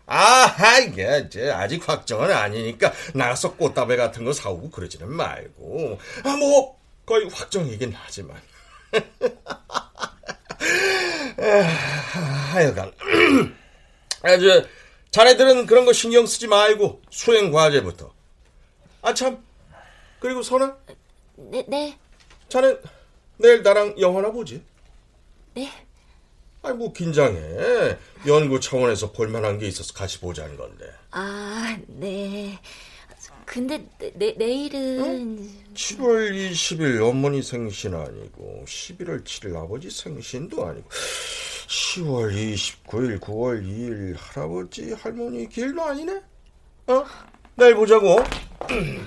[0.06, 0.54] 아,
[0.86, 5.98] 이게 이제 아직 확정은 아니니까 나가서 꽃다발 같은 거 사오고 그러지는 말고.
[6.24, 8.36] 아, 뭐 거의 확정이긴 하지만.
[12.52, 12.92] 하여간
[14.22, 14.64] 아주
[15.14, 18.12] 자네들은 그런 거 신경 쓰지 말고 수행 과제부터.
[19.00, 19.38] 아 참.
[20.18, 20.76] 그리고 선아,
[21.36, 21.96] 네, 네,
[22.48, 22.76] 자네
[23.36, 24.60] 내일 나랑 영화나 보지?
[25.54, 25.70] 네.
[26.62, 27.96] 아니 뭐 긴장해.
[28.26, 30.92] 연구 차원에서 볼 만한 게 있어서 같이 보자는 건데.
[31.12, 32.58] 아, 네.
[33.44, 40.88] 근데 내, 내, 내일은 7월 20일 어머니 생신 아니고 11월 7일 아버지 생신도 아니고
[41.66, 46.22] 10월 29일 9월 2일 할아버지 할머니 길도 아니네.
[46.88, 47.04] 어?
[47.56, 48.18] 내일 보자고.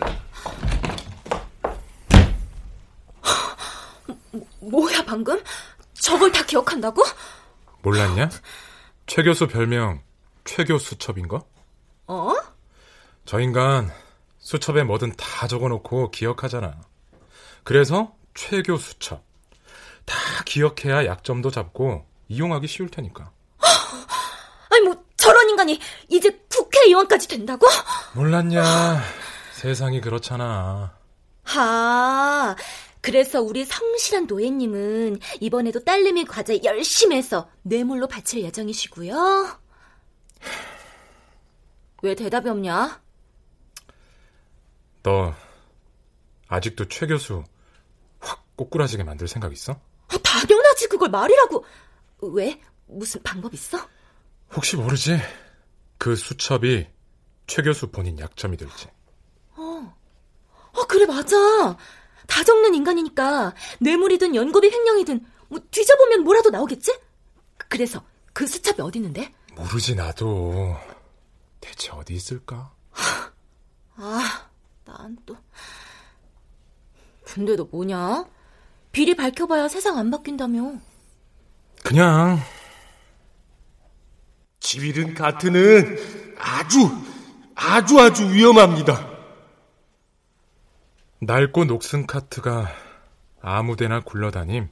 [4.59, 5.41] 뭐야 방금?
[5.93, 7.03] 저걸 다 기억한다고?
[7.81, 8.29] 몰랐냐?
[9.05, 10.01] 최 교수 별명
[10.43, 11.45] 최 교 수첩인 거?
[12.07, 12.33] 어?
[13.25, 13.91] 저 인간
[14.39, 16.79] 수첩에 뭐든 다 적어놓고 기억하잖아.
[17.63, 19.23] 그래서 최 교 수첩.
[20.05, 20.15] 다
[20.45, 23.31] 기억해야 약점도 잡고 이용하기 쉬울 테니까.
[24.69, 27.65] 아니 뭐 저런 인간이 이제 국회의원까지 된다고?
[28.15, 29.01] 몰랐냐?
[29.53, 30.95] 세상이 그렇잖아.
[31.55, 32.55] 아,
[33.01, 39.59] 그래서 우리 성실한 노예님은 이번에도 딸내미 과제 열심히 해서 뇌물로 바칠 예정이시고요.
[42.03, 43.01] 왜 대답이 없냐?
[45.03, 45.33] 너
[46.49, 47.43] 아직도 최 교수
[48.19, 49.79] 확 꼬꾸라지게 만들 생각 있어?
[50.09, 51.65] 아, 당연하지 그걸 말이라고.
[52.21, 52.59] 왜?
[52.87, 53.77] 무슨 방법 있어?
[54.55, 55.17] 혹시 모르지?
[55.97, 56.87] 그 수첩이
[57.47, 58.87] 최 교수 본인 약점이 될지.
[59.55, 59.95] 어.
[60.73, 61.35] 어, 그래, 맞아.
[62.27, 66.97] 다 적는 인간이니까 뇌물이든 연구비 횡령이든 뭐 뒤져보면 뭐라도 나오겠지?
[67.69, 68.03] 그래서
[68.33, 69.33] 그 수첩이 어디 있는데?
[69.55, 70.75] 모르지 나도.
[71.59, 72.71] 대체 어디 있을까?
[73.95, 74.47] 아,
[74.85, 75.35] 난 또.
[77.25, 78.25] 근데 너 뭐냐?
[78.91, 80.79] 비리 밝혀봐야 세상 안 바뀐다며.
[81.87, 82.41] 그냥
[84.59, 85.97] 집 잃은 카트는
[86.37, 86.91] 아주
[87.55, 89.09] 아주 아주 위험합니다.
[91.21, 92.67] 낡고 녹슨 카트가
[93.41, 94.67] 아무데나 굴러다님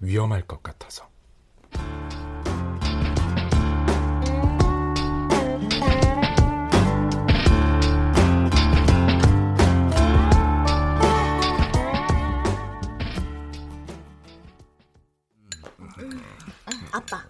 [0.00, 1.06] 위험할 것 같아서.
[16.92, 17.22] 아빠,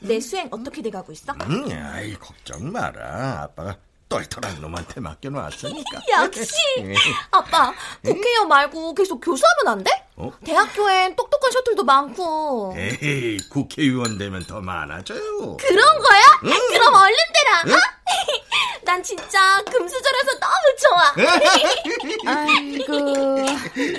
[0.00, 1.32] 내 수행 어떻게 돼가고 있어?
[1.48, 3.42] 음, 아이 걱정 마라.
[3.42, 3.76] 아빠가
[4.10, 6.00] 똘똘한 놈한테 맡겨놨으니까.
[6.10, 6.52] 역시!
[7.30, 7.72] 아빠,
[8.04, 9.90] 국회의원 말고 계속 교수하면 안 돼?
[10.16, 10.32] 어?
[10.44, 12.74] 대학교엔 똑똑한 셔틀도 많고.
[12.76, 15.56] 에이, 국회의원 되면 더 많아져요.
[15.56, 16.20] 그런 거야?
[16.44, 16.50] 음.
[16.68, 17.62] 그럼 얼른 되라.
[17.68, 17.72] 응?
[17.74, 17.76] 어?
[18.82, 22.34] 난 진짜 금수저라서 너무 좋아.
[22.34, 23.46] 아이고,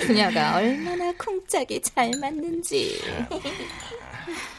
[0.06, 3.00] 그녀가 얼마나 쿵짝이 잘 맞는지.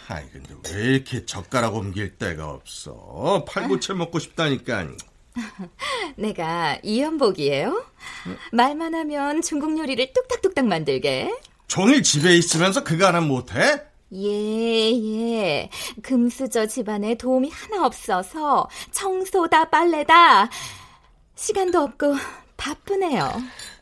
[0.08, 3.46] 아이 근데 왜 이렇게 젓가락 옮길 데가 없어?
[3.48, 4.88] 팔보채 먹고 싶다니까.
[6.16, 7.86] 내가 이연복이에요.
[8.52, 11.34] 말만 하면 중국 요리를 뚝딱뚝딱 만들게.
[11.68, 13.82] 종일 집에 있으면서 그거 하나 못해?
[14.16, 15.70] 예, 예.
[16.04, 20.50] 금수저 집안에 도움이 하나 없어서 청소다 빨래다.
[21.36, 22.16] 시간도 없고
[22.58, 23.32] 바쁘네요.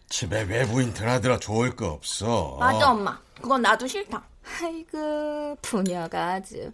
[0.07, 2.55] 집에 외부인 드나들어 좋을 거 없어.
[2.59, 3.19] 맞아, 엄마.
[3.41, 4.23] 그건 나도 싫다.
[4.43, 6.71] 아이고, 부녀가 아주.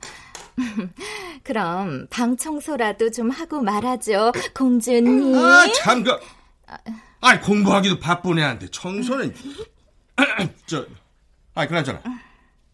[1.44, 5.36] 그럼 방 청소라도 좀 하고 말하죠, 공주님.
[5.36, 6.18] 아, 참, 그.
[7.22, 9.34] 아이, 공부하기도 바쁜 애한테 청소는.
[10.66, 10.86] 저,
[11.54, 12.02] 아이, 그나저나.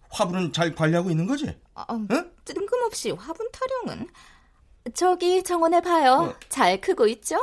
[0.09, 1.53] 화분은 잘 관리하고 있는 거지?
[1.73, 1.85] 어,
[2.45, 4.07] 뜬금없이 화분 타령은.
[4.93, 6.11] 저기 정원해봐요.
[6.13, 6.35] 어.
[6.49, 7.37] 잘 크고 있죠?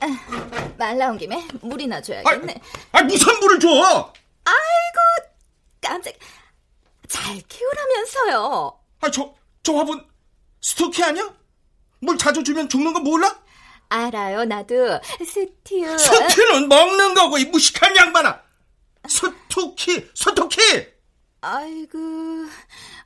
[0.00, 0.06] 아,
[0.78, 2.60] 말 나온 김에 물이나 줘야겠네.
[2.92, 3.68] 아, 무슨 물을 줘?
[4.44, 5.30] 아이고,
[5.80, 6.14] 깜짝.
[7.08, 8.80] 잘 키우라면서요.
[9.00, 10.04] 아, 저, 저 화분
[10.60, 11.32] 스투키 아니야?
[12.00, 13.38] 물 자주 주면 죽는 거 몰라?
[13.88, 15.00] 알아요, 나도.
[15.24, 15.96] 스튜.
[15.98, 18.40] 스튜는 먹는 거고, 이 무식한 양반아!
[19.08, 20.58] 스투키, 스투키!
[21.40, 21.98] 아이고,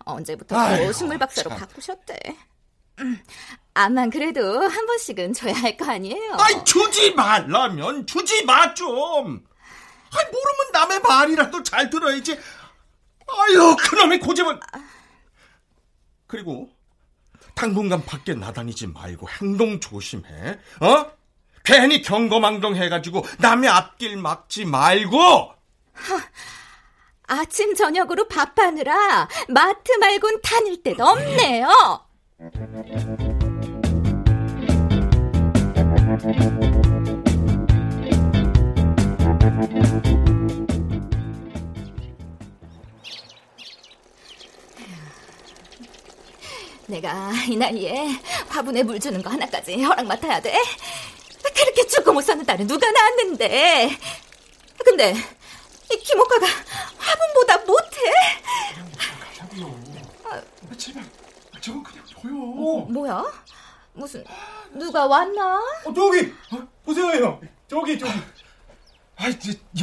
[0.07, 1.59] 언제부터 아이고, 식물 박사로 참.
[1.59, 2.19] 바꾸셨대.
[3.01, 3.23] 음,
[3.75, 6.35] 암만 그래도 한 번씩은 줘야 할 거 아니에요?
[6.39, 9.47] 아이, 주지 말라면 주지 마, 좀!
[10.13, 12.39] 아이, 모르면 남의 말이라도 잘 들어야지.
[13.39, 14.61] 아유, 그놈의 고집은.
[16.27, 16.71] 그리고,
[17.55, 20.59] 당분간 밖에 나다니지 말고 행동 조심해.
[20.81, 21.21] 어?
[21.65, 25.53] 괜히 경거망동 해가지고 남의 앞길 막지 말고!
[25.93, 26.21] 하,
[27.27, 31.69] 아침 저녁으로 밥하느라 마트 말곤 다닐 데도 없네요.
[46.91, 48.09] 내가 이 나이에
[48.49, 50.55] 화분에 물 주는 거 하나까지 허락 맡아야 돼?
[51.55, 53.97] 그렇게 죽고 못 사는 딸은 누가 낳았는데?
[54.85, 55.15] 근데
[55.93, 56.47] 이 김옥화가
[56.99, 58.01] 화분보다 못해?
[60.25, 60.43] 아,
[60.77, 61.05] 제발
[61.61, 62.33] 저건 그냥 보여.
[62.33, 63.25] 뭐, 뭐야?
[63.93, 64.25] 무슨
[64.73, 65.59] 누가 왔나?
[65.85, 67.41] 어, 저기 어, 보세요 형.
[67.69, 68.13] 저기 저기.
[69.17, 69.33] 아이,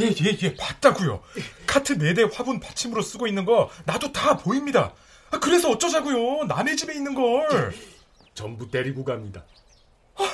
[0.00, 1.22] 얘, 얘, 얘, 봤다고요.
[1.66, 4.92] 카트 4대 화분 받침으로 쓰고 있는 거 나도 다 보입니다.
[5.30, 6.44] 아, 그래서 어쩌자고요.
[6.44, 7.72] 남의 집에 있는 걸.
[8.34, 9.44] 전부 데리고 갑니다.
[10.16, 10.24] 아,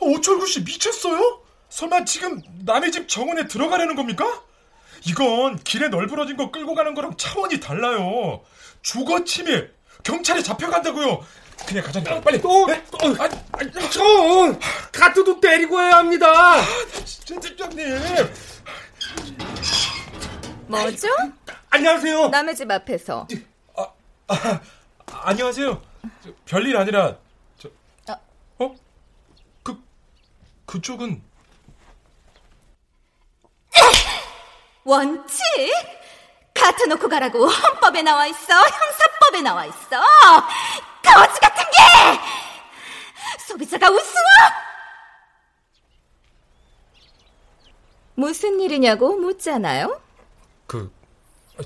[0.00, 1.42] 오철구 씨 미쳤어요?
[1.68, 4.42] 설마 지금 남의 집 정원에 들어가려는 겁니까?
[5.06, 8.42] 이건 길에 널브러진 거 끌고 가는 거랑 차원이 달라요.
[8.82, 9.74] 주거 침입.
[10.02, 11.24] 경찰에 잡혀간다고요.
[11.66, 12.40] 그냥 가자니까 빨리.
[12.40, 12.82] 또, 네?
[12.90, 14.58] 또, 아, 아, 저
[14.92, 16.26] 카트도 때리고 해야 합니다.
[16.60, 16.64] 아,
[17.04, 17.86] 진짜 팀장님.
[20.66, 21.08] 뭐죠?
[21.70, 22.28] 안녕하세요.
[22.28, 23.26] 남의 집 앞에서.
[24.26, 24.34] 아,
[25.06, 25.82] 아 안녕하세요.
[26.22, 27.16] 저, 별일 아니라
[27.58, 27.68] 저,
[28.58, 28.74] 어?
[29.62, 29.82] 그
[30.66, 31.22] 그쪽은
[34.84, 35.44] 원칙?
[36.54, 38.54] 카트 놓고 가라고 헌법에 나와 있어.
[38.54, 40.00] 형사법에 나와 있어.
[41.02, 42.20] 거지 같은 게!
[43.46, 44.22] 소비자가 우스워!
[48.14, 50.00] 무슨 일이냐고 묻잖아요?
[50.66, 50.92] 그,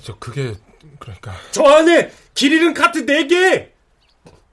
[0.03, 0.55] 저, 그게,
[0.99, 1.33] 그러니까.
[1.51, 3.69] 저 안에 길 잃은 카트 4개!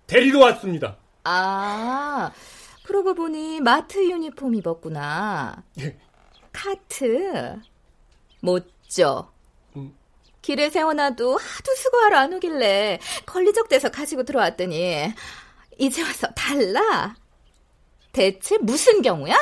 [0.06, 0.96] 데리러 왔습니다.
[1.24, 2.30] 아,
[2.84, 5.62] 그러고 보니 마트 유니폼 입었구나.
[5.80, 5.96] 예.
[6.52, 7.56] 카트.
[8.40, 9.30] 못죠.
[10.42, 15.12] 길에 세워놔도 하도 수고하러 안 오길래 걸리적대서 가지고 들어왔더니
[15.78, 17.16] 이제 와서 달라.
[18.12, 19.36] 대체 무슨 경우야?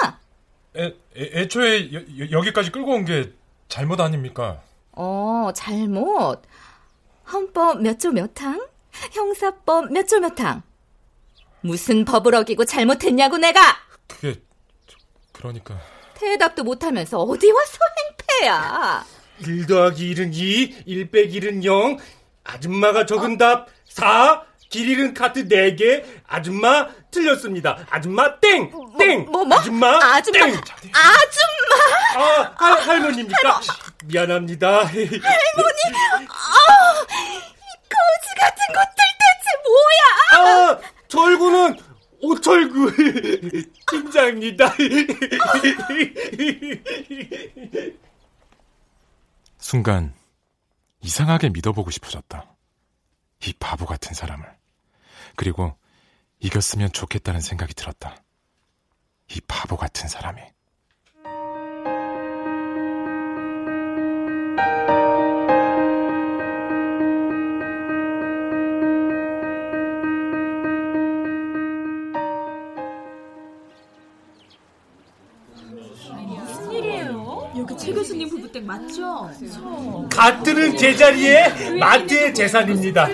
[0.76, 0.94] 애, 애,
[1.42, 1.90] 애초에
[2.32, 3.32] 여, 기까지 끌고 온 게
[3.68, 4.62] 잘못 아닙니까?
[4.92, 6.40] 어, 잘못.
[7.32, 8.60] 헌법 몇 조 몇 항?
[9.12, 10.62] 형사법 몇 조 몇 항?
[11.60, 13.60] 무슨 법을 어기고 잘못했냐고 내가!
[14.06, 14.40] 그게
[15.32, 15.78] 그러니까
[16.14, 17.78] 대답도 못하면서 어디 와서
[18.40, 19.04] 행패야?
[19.40, 21.98] 1 더하기 1은 2, 1 빼기 1은 0.
[22.44, 23.36] 아줌마가 적은 어?
[23.38, 24.42] 답 4.
[24.68, 26.04] 길 잃은 카트 4개.
[26.26, 27.86] 아줌마 틀렸습니다.
[27.90, 28.70] 아줌마 땡!
[28.70, 29.24] 뭐, 땡!
[29.30, 29.56] 뭐, 뭐?
[29.58, 30.54] 아줌마 아줌마 땡!
[30.92, 32.16] 아줌마!
[32.16, 33.36] 아, 할, 할머니입니까?
[33.42, 33.60] 할머...
[34.06, 34.84] 미안합니다.
[34.84, 35.20] 할머니!
[36.28, 36.94] 아,
[37.88, 40.02] 거지 같은 것들 대체 뭐야?
[40.32, 41.78] 아, 절구는
[42.20, 42.92] 오철구
[43.90, 44.74] 팀장입니다.
[49.58, 50.14] 순간
[51.00, 52.46] 이상하게 믿어보고 싶어졌다.
[53.46, 54.46] 이 바보 같은 사람을.
[55.36, 55.76] 그리고
[56.40, 58.22] 이겼으면 좋겠다는 생각이 들었다.
[59.30, 60.40] 이 바보 같은 사람이.
[78.52, 79.30] 댁 맞죠?
[80.10, 83.08] 카트는 제자리에 마트의 재산입니다.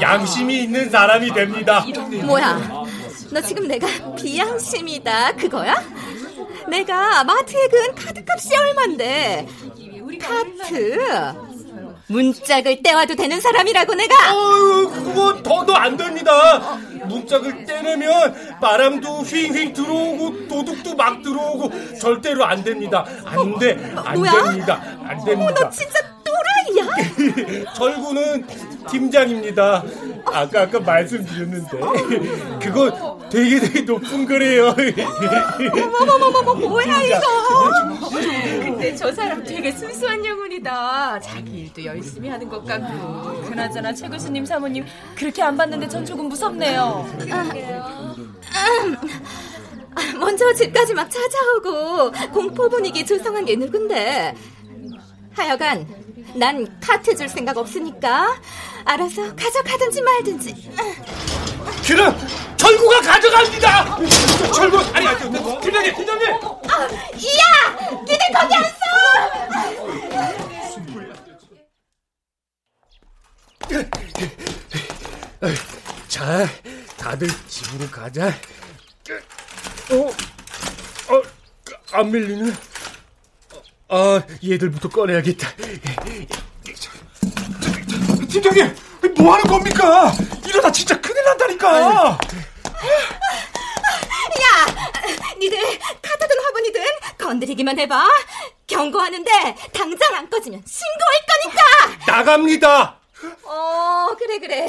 [0.00, 1.84] 양심이 있는 사람이 됩니다.
[2.24, 2.84] 뭐야?
[3.30, 5.74] 너 지금 내가 비양심이다 그거야?
[6.68, 9.46] 내가 마트에 그은 카드값이 얼만데
[10.20, 10.98] 카트
[12.08, 16.78] 문짝을 떼와도 되는 사람이라고 내가 어휴, 그거 더도 안 됩니다.
[17.08, 23.04] 문짝을 떼내면 바람도 휘잉휘잉 들어오고 도둑도 막 들어오고 절대로 안 됩니다.
[23.24, 24.32] 안 돼, 안 뭐야?
[24.44, 24.82] 됩니다.
[25.04, 25.50] 안 됩니다.
[25.50, 27.64] 어, 너 진짜 또라이야?
[27.74, 28.46] 철구는
[28.90, 29.82] 팀장입니다.
[30.26, 31.78] 아까 아까 말씀드렸는데
[32.60, 34.74] 그거 되게 되게 높은 거래요.
[35.72, 37.20] 어머머머머 뭐야 이거?
[38.62, 41.20] 근데 저 사람 되게 순수한 영혼이다.
[41.20, 43.45] 자기 일도 열심히 하는 것 같고.
[43.56, 44.84] 그나저나 최 교수님 사모님
[45.14, 47.08] 그렇게 안 봤는데 전 조금 무섭네요.
[49.94, 54.34] 아, 먼저 집까지 막 찾아오고 공포 분위기 조성한 게 누군데?
[55.32, 55.86] 하여간
[56.34, 58.36] 난 카트 줄 생각 없으니까
[58.84, 60.70] 알아서 가져가든지 말든지.
[61.86, 62.14] 그럼
[62.58, 63.98] 철구가 가져갑니다.
[64.52, 65.18] 철구 아니 아니
[65.62, 66.30] 팀장님 팀장님.
[66.68, 67.42] 아, 이야,
[68.02, 68.66] 니들 거기 앉어!
[76.08, 76.46] 자,
[76.96, 78.28] 다들 집으로 가자.
[79.90, 81.22] 어, 어,
[81.92, 82.52] 안 밀리네.
[83.88, 85.48] 아, 얘들부터 꺼내야겠다.
[88.28, 88.74] 팀장님,
[89.18, 90.12] 뭐 하는 겁니까?
[90.46, 91.80] 이러다 진짜 큰일 난다니까.
[91.80, 92.18] 야,
[95.38, 95.58] 니들
[96.02, 96.82] 카드든 화분이든
[97.18, 98.08] 건드리기만 해봐.
[98.66, 99.30] 경고하는데
[99.72, 102.12] 당장 안 꺼지면 신고할 거니까.
[102.12, 103.00] 나갑니다.
[103.44, 104.68] 어, 그래 그래.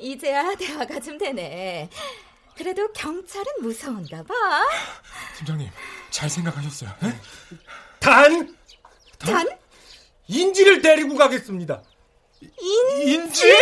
[0.00, 1.88] 이제야 대화가 좀 되네.
[2.56, 4.34] 그래도 경찰은 무서운가 봐.
[5.38, 5.68] 팀장님,
[6.10, 6.90] 잘 생각하셨어요?
[7.04, 7.20] 에?
[8.00, 8.56] 단,
[9.18, 9.48] 단?
[10.28, 11.82] 인지를 데리고 가겠습니다.
[13.04, 13.52] 인지?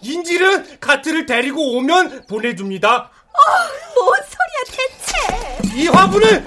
[0.00, 2.96] 인지는 카트를 데리고 오면 보내줍니다.
[2.96, 5.76] 어, 뭔 소리야 대체?
[5.76, 6.44] 이 화분을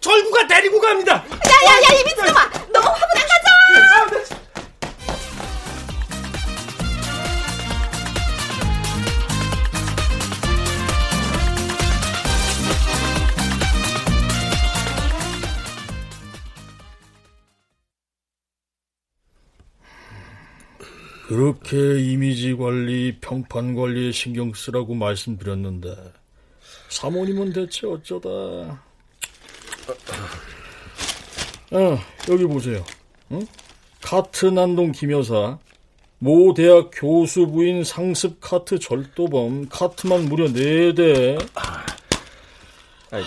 [0.00, 1.24] 철구가 데리고 갑니다.
[1.24, 4.36] 야야야 이 미친놈아, 너 화분 안 가져!
[21.26, 25.96] 그렇게 이미지 관리, 평판 관리에 신경 쓰라고 말씀드렸는데
[26.88, 28.28] 사모님은 대체 어쩌다
[31.72, 31.98] 아,
[32.28, 32.84] 여기 보세요.
[33.32, 33.44] 응?
[34.00, 35.58] 카트 난동 김여사
[36.18, 41.44] 모 대학 교수 부인 상습 카트 절도범 카트만 무려 4대
[43.10, 43.24] 아이,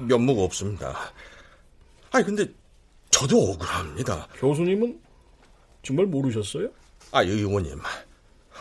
[0.00, 1.12] 면목 없습니다.
[2.10, 2.46] 아니 근데
[3.10, 4.26] 저도 억울합니다.
[4.34, 5.05] 교수님은
[5.86, 6.68] 정말 모르셨어요?
[7.12, 7.80] 아 의원님,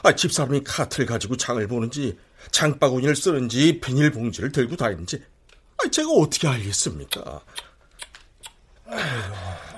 [0.03, 2.15] 아 집사람이 카트를 가지고 장을 보는지
[2.51, 5.23] 장바구니를 쓰는지 비닐봉지를 들고 다니는지
[5.77, 7.41] 아 제가 어떻게 알겠습니까?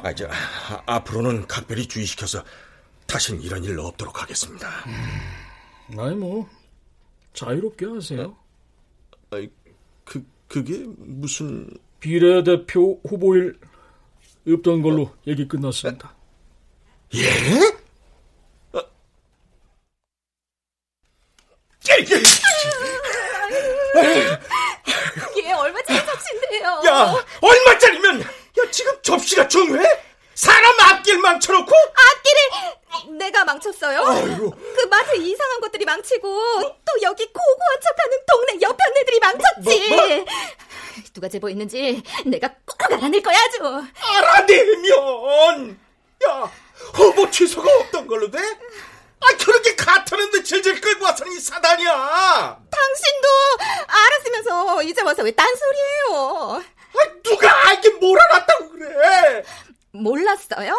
[0.03, 2.43] 아, 저, 아, 앞으로는 각별히 주의시켜서
[3.05, 4.69] 다신 이런 일 없도록 하겠습니다.
[5.97, 6.49] 아니 뭐
[7.33, 8.35] 자유롭게 하세요.
[9.31, 9.49] 아이,
[10.03, 11.69] 그 그게 무슨
[12.01, 13.57] 비례대표 후보일
[14.45, 16.16] 없던 걸로 얘기 끝났습니다.
[17.15, 17.77] 예?
[25.33, 26.81] 그게 얼마짜리 접시인데요?
[26.87, 30.03] 야, 얼마짜리면 야 지금 접시가 중요해?
[30.35, 31.71] 사람 앞길 망쳐놓고?
[31.75, 34.01] 앞길을 내가 망쳤어요?
[34.05, 34.51] 아이고.
[34.51, 36.27] 그 마트 이상한 것들이 망치고
[36.61, 39.89] 또 여기 고고한 척하는 동네 옆에 애들이 망쳤지.
[39.89, 40.25] 뭐, 뭐?
[41.13, 43.83] 누가 제보 있는지 내가 꼭 알아낼 거야 아주.
[43.99, 45.79] 알아내면
[46.27, 46.51] 야
[46.93, 48.39] 후보 취소가 없던 걸로 돼?
[48.39, 52.59] 아 그렇게 가타는데 질질 끌고 와서는 이 사단이야.
[52.69, 53.27] 당신도
[53.87, 56.63] 알았으면서 이제 와서 왜 딴소리예요?
[56.93, 59.43] 아, 누가 알게 뭘 알았다고 그래?
[59.91, 60.75] 몰랐어요.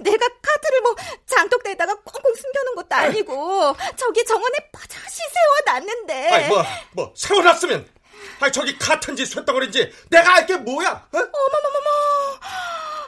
[0.00, 0.96] 내가 카드를 뭐
[1.26, 5.18] 장독대에다가 꽁꽁 숨겨놓은 것도 아니고 저기 정원에 버젓이
[5.66, 6.28] 세워놨는데.
[6.30, 7.88] 아니 뭐뭐 세워놨으면
[8.40, 10.88] 아니 저기 같은지 쇳덩어리인지 내가 알게 뭐야?
[10.90, 11.18] 어?
[11.18, 12.40] 어머머머머.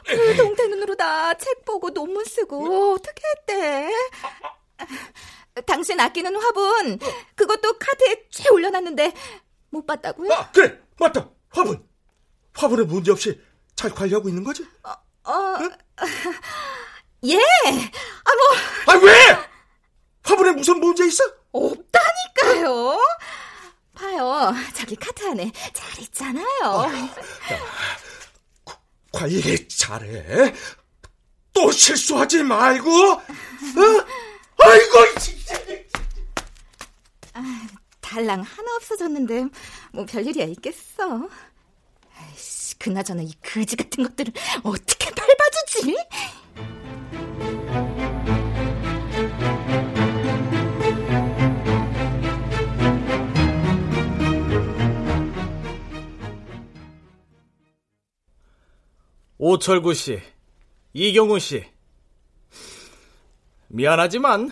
[0.07, 3.89] 그 동태 눈으로 다 책 보고 논문 쓰고 어떻게 했대?
[5.65, 6.99] 당신 아끼는 화분
[7.35, 9.13] 그것도 카드에 쫙 올려놨는데
[9.71, 10.31] 못 봤다고요?
[10.33, 11.85] 아 그래 맞다 화분
[12.53, 13.39] 화분에 문제 없이
[13.75, 14.65] 잘 관리하고 있는 거지?
[14.83, 15.57] 어,
[17.25, 17.35] 예.
[17.37, 18.93] 아 뭐.
[18.93, 19.13] 아 왜?
[20.23, 21.23] 화분에 무슨 문제 있어?
[21.51, 22.97] 없다니까요.
[23.93, 26.45] 봐요, 저기 카트 안에 잘 있잖아요.
[26.63, 26.87] 어,
[29.13, 30.53] 아이, 잘해.
[31.53, 33.21] 또 실수하지 말고, 어?
[34.59, 34.97] 아이고.
[37.33, 37.67] 아,
[38.01, 39.45] 달랑 하나 없어졌는데
[39.91, 41.27] 뭐 별일이야 있겠어.
[42.79, 44.33] 그나저나 이 그지 같은 것들을
[44.63, 45.95] 어떻게 밟아주지?
[59.37, 60.19] 오철구 씨,
[60.93, 61.63] 이경훈 씨.
[63.67, 64.51] 미안하지만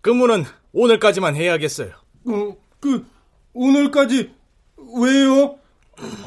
[0.00, 1.90] 근무는 오늘까지만 해야겠어요.
[2.26, 3.06] 어, 그
[3.52, 4.32] 오늘까지
[4.76, 5.58] 왜요?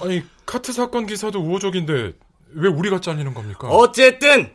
[0.01, 2.13] 아니 카트 사건 기사도 우호적인데
[2.53, 3.67] 왜 우리가 잘리는 겁니까?
[3.67, 4.53] 어쨌든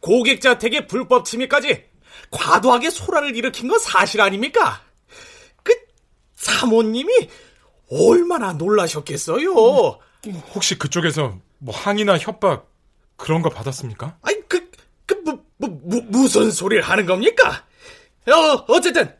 [0.00, 1.84] 고객 자택에 불법 침입까지
[2.30, 4.80] 과도하게 소란을 일으킨 건 사실 아닙니까?
[5.62, 5.72] 그
[6.34, 7.12] 사모님이
[7.90, 9.52] 얼마나 놀라셨겠어요.
[10.54, 12.66] 혹시 그쪽에서 뭐 항의나 협박
[13.16, 14.16] 그런 거 받았습니까?
[14.22, 14.70] 아니 그,
[15.06, 17.64] 그 뭐, 뭐, 뭐, 무슨 소리를 하는 겁니까?
[18.28, 19.12] 어, 어쨌든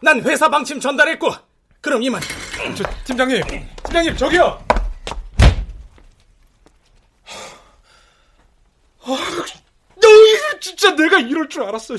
[0.00, 1.30] 난 회사 방침 전달했고
[1.80, 2.20] 그럼 이만.
[2.76, 3.42] 저 팀장님,
[3.84, 4.64] 팀장님 저기요.
[9.06, 9.16] 아,
[9.96, 10.08] 너
[10.60, 11.94] 진짜 내가 이럴 줄 알았어.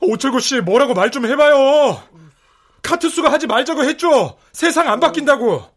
[0.00, 2.02] 오철구 씨 뭐라고 말 좀 해봐요.
[2.82, 4.38] 카트수가 하지 말자고 했죠.
[4.52, 5.74] 세상 안 바뀐다고.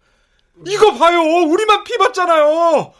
[0.66, 1.20] 이거 봐요.
[1.22, 2.94] 우리만 피 받잖아요.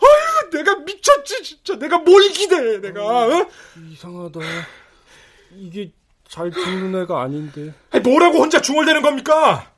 [0.00, 1.76] 아유, 내가 미쳤지, 진짜.
[1.76, 3.26] 내가 뭘 기대해, 내가.
[3.26, 3.46] 어?
[3.90, 4.40] 이상하다.
[5.56, 5.92] 이게
[6.28, 7.74] 잘 듣는 애가 아닌데.
[7.90, 9.70] 아니, 뭐라고 혼자 중얼대는 겁니까?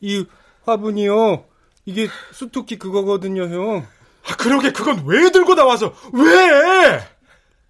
[0.00, 0.24] 이
[0.64, 1.44] 화분이요.
[1.86, 3.86] 이게 수투키 그거거든요, 형.
[4.28, 7.00] 아, 그러게 그건 왜 들고 나와서 왜?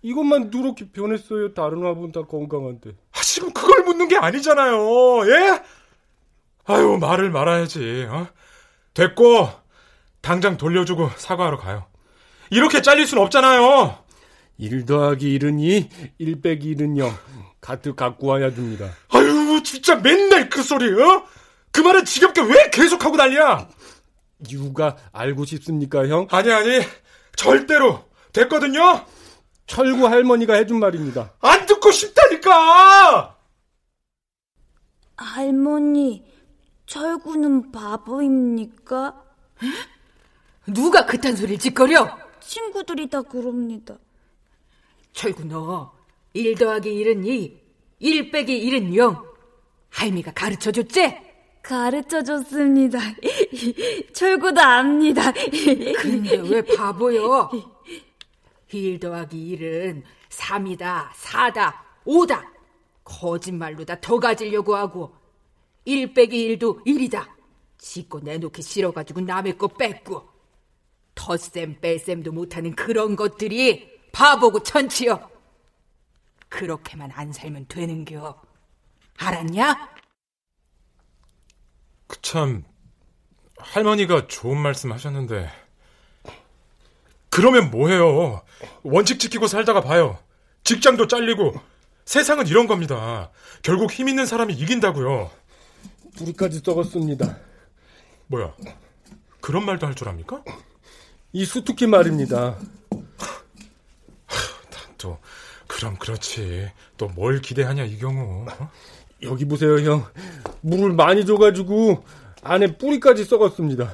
[0.02, 1.54] 이것만 누렇게 변했어요.
[1.54, 2.90] 다른 화분 다 건강한데.
[3.12, 5.28] 아, 지금 그걸 묻는 게 아니잖아요.
[5.28, 5.62] 예?
[6.66, 8.06] 아유, 말을 말아야지.
[8.10, 8.26] 어?
[8.98, 9.48] 됐고
[10.20, 11.86] 당장 돌려주고 사과하러 가요.
[12.50, 13.96] 이렇게 잘릴 순 없잖아요.
[14.58, 15.88] 1 더하기 1은 2,
[16.18, 17.16] 1 빼기 1은 0.
[17.60, 18.90] 가트 갖고 와야 됩니다.
[19.10, 21.24] 아유, 진짜 맨날 그 소리, 어?
[21.70, 23.68] 그 말은 지겹게 왜 계속하고 난리야?
[24.48, 26.26] 이유가 알고 싶습니까, 형?
[26.30, 26.80] 아니, 아니.
[27.36, 28.04] 절대로.
[28.32, 29.04] 됐거든요?
[29.66, 31.34] 철구 할머니가 해준 말입니다.
[31.40, 33.36] 안 듣고 싶다니까!
[35.16, 36.27] 할머니,
[36.92, 39.22] 철구는 바보입니까?
[40.72, 42.18] 누가 그딴 소리를 짓거려?
[42.40, 43.98] 친구들이 다 그럽니다.
[45.12, 45.92] 철구 너,
[46.32, 47.60] 1 더하기 1은 2,
[47.98, 49.22] 1 빼기 1은 0.
[49.90, 51.14] 할미가 가르쳐 줬지?
[51.62, 52.98] 가르쳐 줬습니다.
[54.14, 55.30] 철구도 압니다.
[56.00, 57.50] 근데 왜 바보요?
[58.72, 61.74] 1 더하기 1은 3이다, 4다,
[62.06, 62.42] 5다.
[63.04, 65.17] 거짓말로 다 더 가지려고 하고
[65.84, 67.28] 1 빼기 1도 1이다.
[67.78, 70.28] 짓고 내놓기 싫어가지고 남의 거 뺏고
[71.14, 75.30] 덧셈 뺄셈도 못하는 그런 것들이 바보고 천치여.
[76.48, 78.40] 그렇게만 안 살면 되는겨.
[79.18, 79.88] 알았냐?
[82.06, 82.64] 그 참
[83.58, 85.50] 할머니가 좋은 말씀 하셨는데
[87.30, 88.42] 그러면 뭐해요?
[88.82, 90.18] 원칙 지키고 살다가 봐요.
[90.64, 91.54] 직장도 잘리고
[92.04, 93.30] 세상은 이런 겁니다.
[93.62, 95.30] 결국 힘 있는 사람이 이긴다고요.
[96.20, 97.38] 우리까지 썩었습니다.
[98.28, 98.54] 뭐야?
[99.40, 100.42] 그런 말도 할 줄 압니까?
[101.32, 102.58] 이 수투키 말입니다.
[104.98, 105.18] 또
[105.66, 106.70] 그럼 그렇지.
[106.96, 108.46] 또 뭘 기대하냐 이 경우.
[108.50, 108.70] 어?
[109.22, 110.06] 여기 보세요, 형.
[110.60, 112.04] 물을 많이 줘가지고
[112.42, 113.92] 안에 뿌리까지 썩었습니다.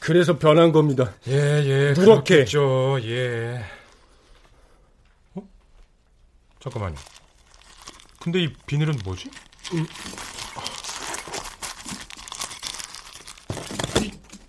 [0.00, 1.14] 그래서 변한 겁니다.
[1.28, 1.92] 예, 예.
[1.96, 2.44] 누렇게.
[2.44, 2.98] 그렇겠죠.
[3.02, 3.64] 예.
[5.34, 5.42] 어?
[6.60, 6.96] 잠깐만요.
[8.20, 9.30] 근데 이 비닐은 뭐지?
[9.74, 9.86] 음.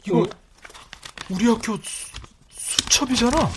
[0.08, 0.26] 이거
[1.30, 2.08] 우리 학교 수,
[2.49, 3.49] 수첩이잖아.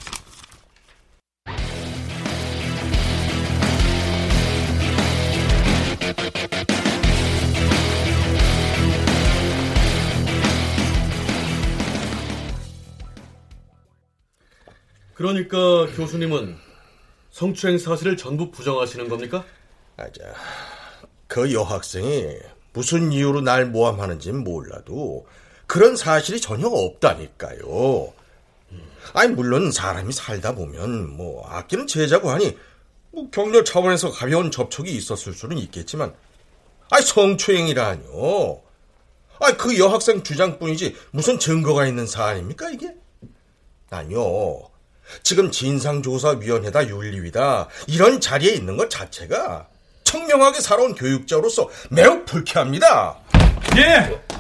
[15.15, 16.57] 그러니까 교수님은
[17.31, 19.45] 성추행 사실을 전부 부정하시는 겁니까?
[19.97, 20.35] 아자,
[21.29, 22.39] 그 여학생이
[22.73, 25.29] 무슨 이유로 날 모함하는지는 몰라도
[25.71, 28.13] 그런 사실이 전혀 없다니까요.
[29.13, 32.59] 아니 물론 사람이 살다 보면 뭐 아끼는 제자고 하니
[33.13, 36.13] 뭐 격려 차원에서 가벼운 접촉이 있었을 수는 있겠지만
[36.91, 38.61] 아니 성추행이라뇨.
[39.39, 42.93] 아니 그 여학생 주장뿐이지 무슨 증거가 있는 사안입니까 이게?
[43.91, 44.63] 아니요.
[45.23, 49.69] 지금 진상조사위원회다 윤리위다 이런 자리에 있는 것 자체가
[50.03, 53.21] 청명하게 살아온 교육자로서 매우 불쾌합니다.
[53.77, 54.40] 예.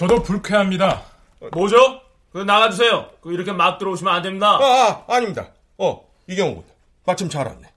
[0.00, 1.04] 저도 불쾌합니다.
[1.52, 2.00] 뭐죠?
[2.32, 3.10] 그 나가주세요.
[3.20, 4.52] 그 이렇게 막 들어오시면 안 됩니다.
[4.58, 5.50] 아, 아 아닙니다.
[5.76, 6.64] 어, 이경훈.
[7.04, 7.70] 마침 잘 왔네.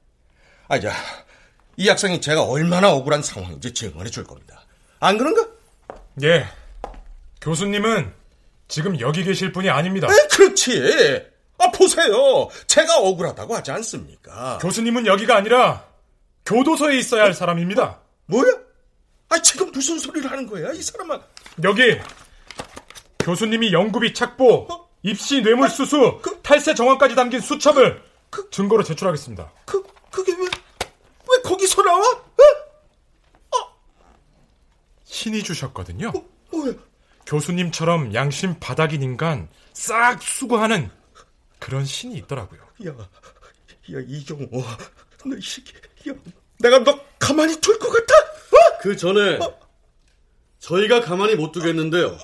[0.69, 0.93] 아, 자,
[1.75, 4.61] 이 학생이 제가 얼마나 억울한 상황인지 증언해 줄 겁니다.
[5.01, 5.45] 안 그런가?
[6.23, 6.45] 예.
[7.41, 8.13] 교수님은
[8.69, 10.07] 지금 여기 계실 분이 아닙니다.
[10.07, 11.27] 에, 그렇지.
[11.57, 12.47] 아, 보세요.
[12.67, 14.59] 제가 억울하다고 하지 않습니까?
[14.61, 15.87] 교수님은 여기가 아니라
[16.45, 17.99] 교도소에 있어야 할 사람입니다.
[18.27, 18.53] 뭐야?
[19.27, 21.19] 아, 지금 무슨 소리를 하는 거야, 이 사람아?
[21.63, 21.99] 여기
[23.19, 24.67] 교수님이 연구비 착보,
[25.03, 28.01] 입시 뇌물 수수, 탈세 정황까지 담긴 수첩을
[28.51, 29.51] 증거로 제출하겠습니다.
[29.65, 32.01] 그, 그게 왜, 왜 거기서 나와?
[32.09, 33.77] 어?
[35.03, 36.11] 신이 주셨거든요.
[36.51, 36.73] 뭐야?
[37.25, 40.89] 교수님처럼 양심 바닥인 인간 싹 수거하는
[41.59, 42.61] 그런 신이 있더라고요.
[42.87, 44.47] 야, 야 이경호,
[45.25, 45.73] 너이 새끼,
[46.09, 46.13] 야,
[46.59, 48.13] 내가 너 가만히 둘 것 같아?
[48.17, 48.77] 어?
[48.81, 49.39] 그 전에
[50.63, 52.17] 저희가 가만히 못 두겠는데요.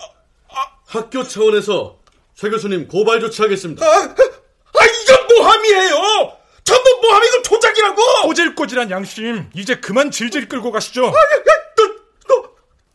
[0.87, 1.99] 학교 차원에서
[2.35, 3.85] 최 교수님 고발 조치하겠습니다.
[3.85, 6.37] 아, 아 이건 모함이에요.
[6.63, 8.01] 전부 모함이고 조작이라고.
[8.23, 11.07] 꼬질꼬질한 양심 이제 그만 질질 끌고 가시죠.
[11.07, 12.49] 아, 너너너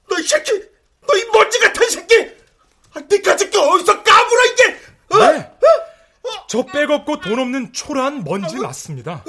[0.09, 0.53] 너 이 새끼,
[1.07, 2.15] 너 이 먼지 같은 새끼.
[2.95, 4.79] 아, 니까지 게 어디서 까불어 이게?
[5.11, 5.19] 어?
[5.33, 5.51] 네.
[6.49, 9.25] 저 백없고 돈 없는 초라한 먼지 맞습니다.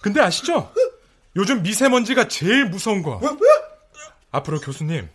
[0.00, 0.72] 근데 아시죠?
[1.36, 3.20] 요즘 미세먼지가 제일 무서운 거.
[4.32, 5.08] 앞으로 교수님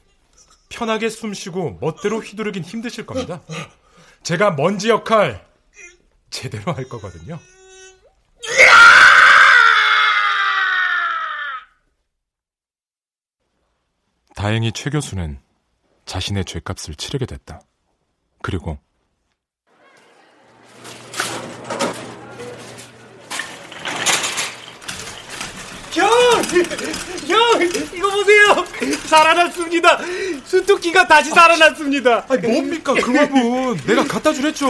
[0.72, 3.42] 편하게 숨 쉬고 멋대로 휘두르긴 힘드실 겁니다.
[4.24, 5.46] 제가 먼지 역할
[6.30, 7.38] 제대로 할 거거든요.
[14.34, 15.40] 다행히 최 교수는
[16.06, 17.62] 자신의 죄값을 치르게 됐다.
[18.42, 18.80] 그리고
[25.94, 26.10] 형!
[27.32, 27.62] 형!
[27.96, 28.66] 이거 보세요!
[29.06, 30.00] 살아났습니다!
[30.46, 32.26] 수토끼가 다시 살아났습니다!
[32.30, 33.78] 아니, 뭡니까, 그 화분!
[33.86, 34.68] 내가 갖다 주랬죠!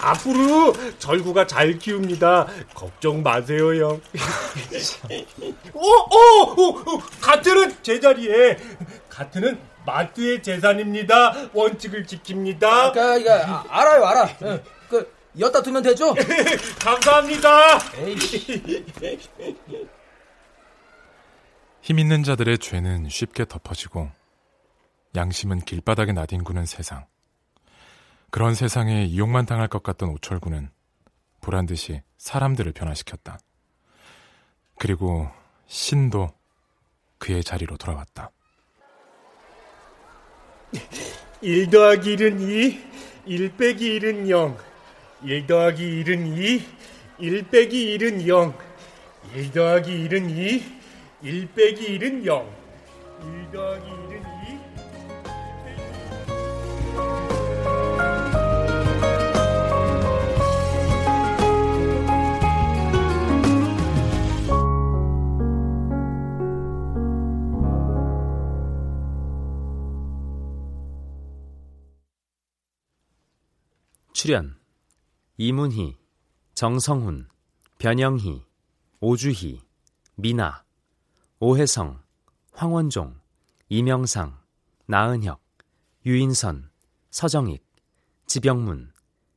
[0.00, 2.46] 앞으로 절구가 잘 키웁니다.
[2.74, 4.00] 걱정 마세요, 형.
[5.74, 8.58] 어, 어, 어, 어, 가트는 제자리에.
[9.08, 11.50] 가트는 마트의 재산입니다.
[11.52, 12.64] 원칙을 지킵니다.
[12.64, 14.28] 아, 그, 이거, 아, 알아요, 알아.
[14.42, 14.62] 응.
[14.88, 16.14] 그, 엿다 두면 되죠?
[16.80, 17.78] 감사합니다!
[21.88, 24.10] 힘 있는 자들의 죄는 쉽게 덮어지고
[25.16, 27.06] 양심은 길바닥에 나뒹구는 세상.
[28.30, 30.68] 그런 세상에 이용만 당할 것 같던 오철구는
[31.40, 33.38] 보란 듯이 사람들을 변화시켰다.
[34.78, 35.30] 그리고
[35.66, 36.28] 신도
[37.16, 38.32] 그의 자리로 돌아왔다.
[41.40, 44.58] 1 더하기 1은 2, 1 빼기 1은 0.
[45.22, 46.66] 1 더하기 1은 2,
[47.20, 48.54] 1 빼기 1은 0.
[49.34, 50.77] 1 더하기 1은 2,
[51.20, 52.48] 1 빼기 1은 0.
[53.22, 54.58] 1 더하기 1은 2.
[74.12, 74.56] 출연
[75.36, 75.96] 이문희,
[76.54, 77.28] 정성훈,
[77.78, 78.44] 변영희,
[79.00, 79.60] 오주희,
[80.16, 80.67] 미나,
[81.40, 82.02] 오혜성,
[82.52, 83.20] 황원종,
[83.68, 84.36] 이명상,
[84.86, 85.40] 나은혁,
[86.04, 86.68] 유인선,
[87.10, 87.64] 서정익,
[88.26, 88.92] 지병문,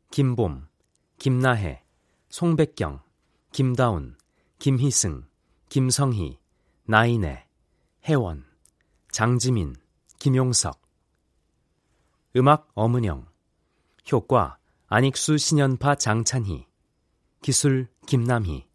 [0.10, 0.68] 김봄,
[1.20, 1.84] 김나혜,
[2.30, 3.04] 송백경,
[3.52, 4.18] 김다운,
[4.58, 5.28] 김희승,
[5.70, 6.40] 김성희,
[6.86, 7.46] 나인애,
[8.06, 8.46] 혜원,
[9.12, 9.76] 장지민,
[10.18, 10.82] 김용석.
[12.36, 13.28] 음악 엄은영.
[14.12, 16.66] 효과 안익수 신연파 장찬희.
[17.44, 18.71] 기술 김남희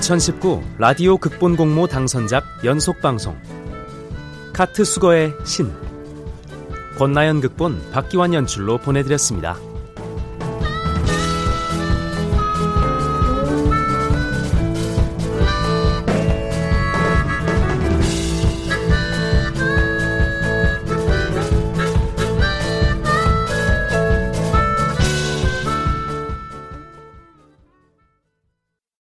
[0.00, 3.36] (2019) 라디오 극본 공모 당선작 연속 방송
[4.52, 5.72] 카트 수거의 신
[6.98, 9.56] 권나연 극본 박기환 연출로 보내드렸습니다.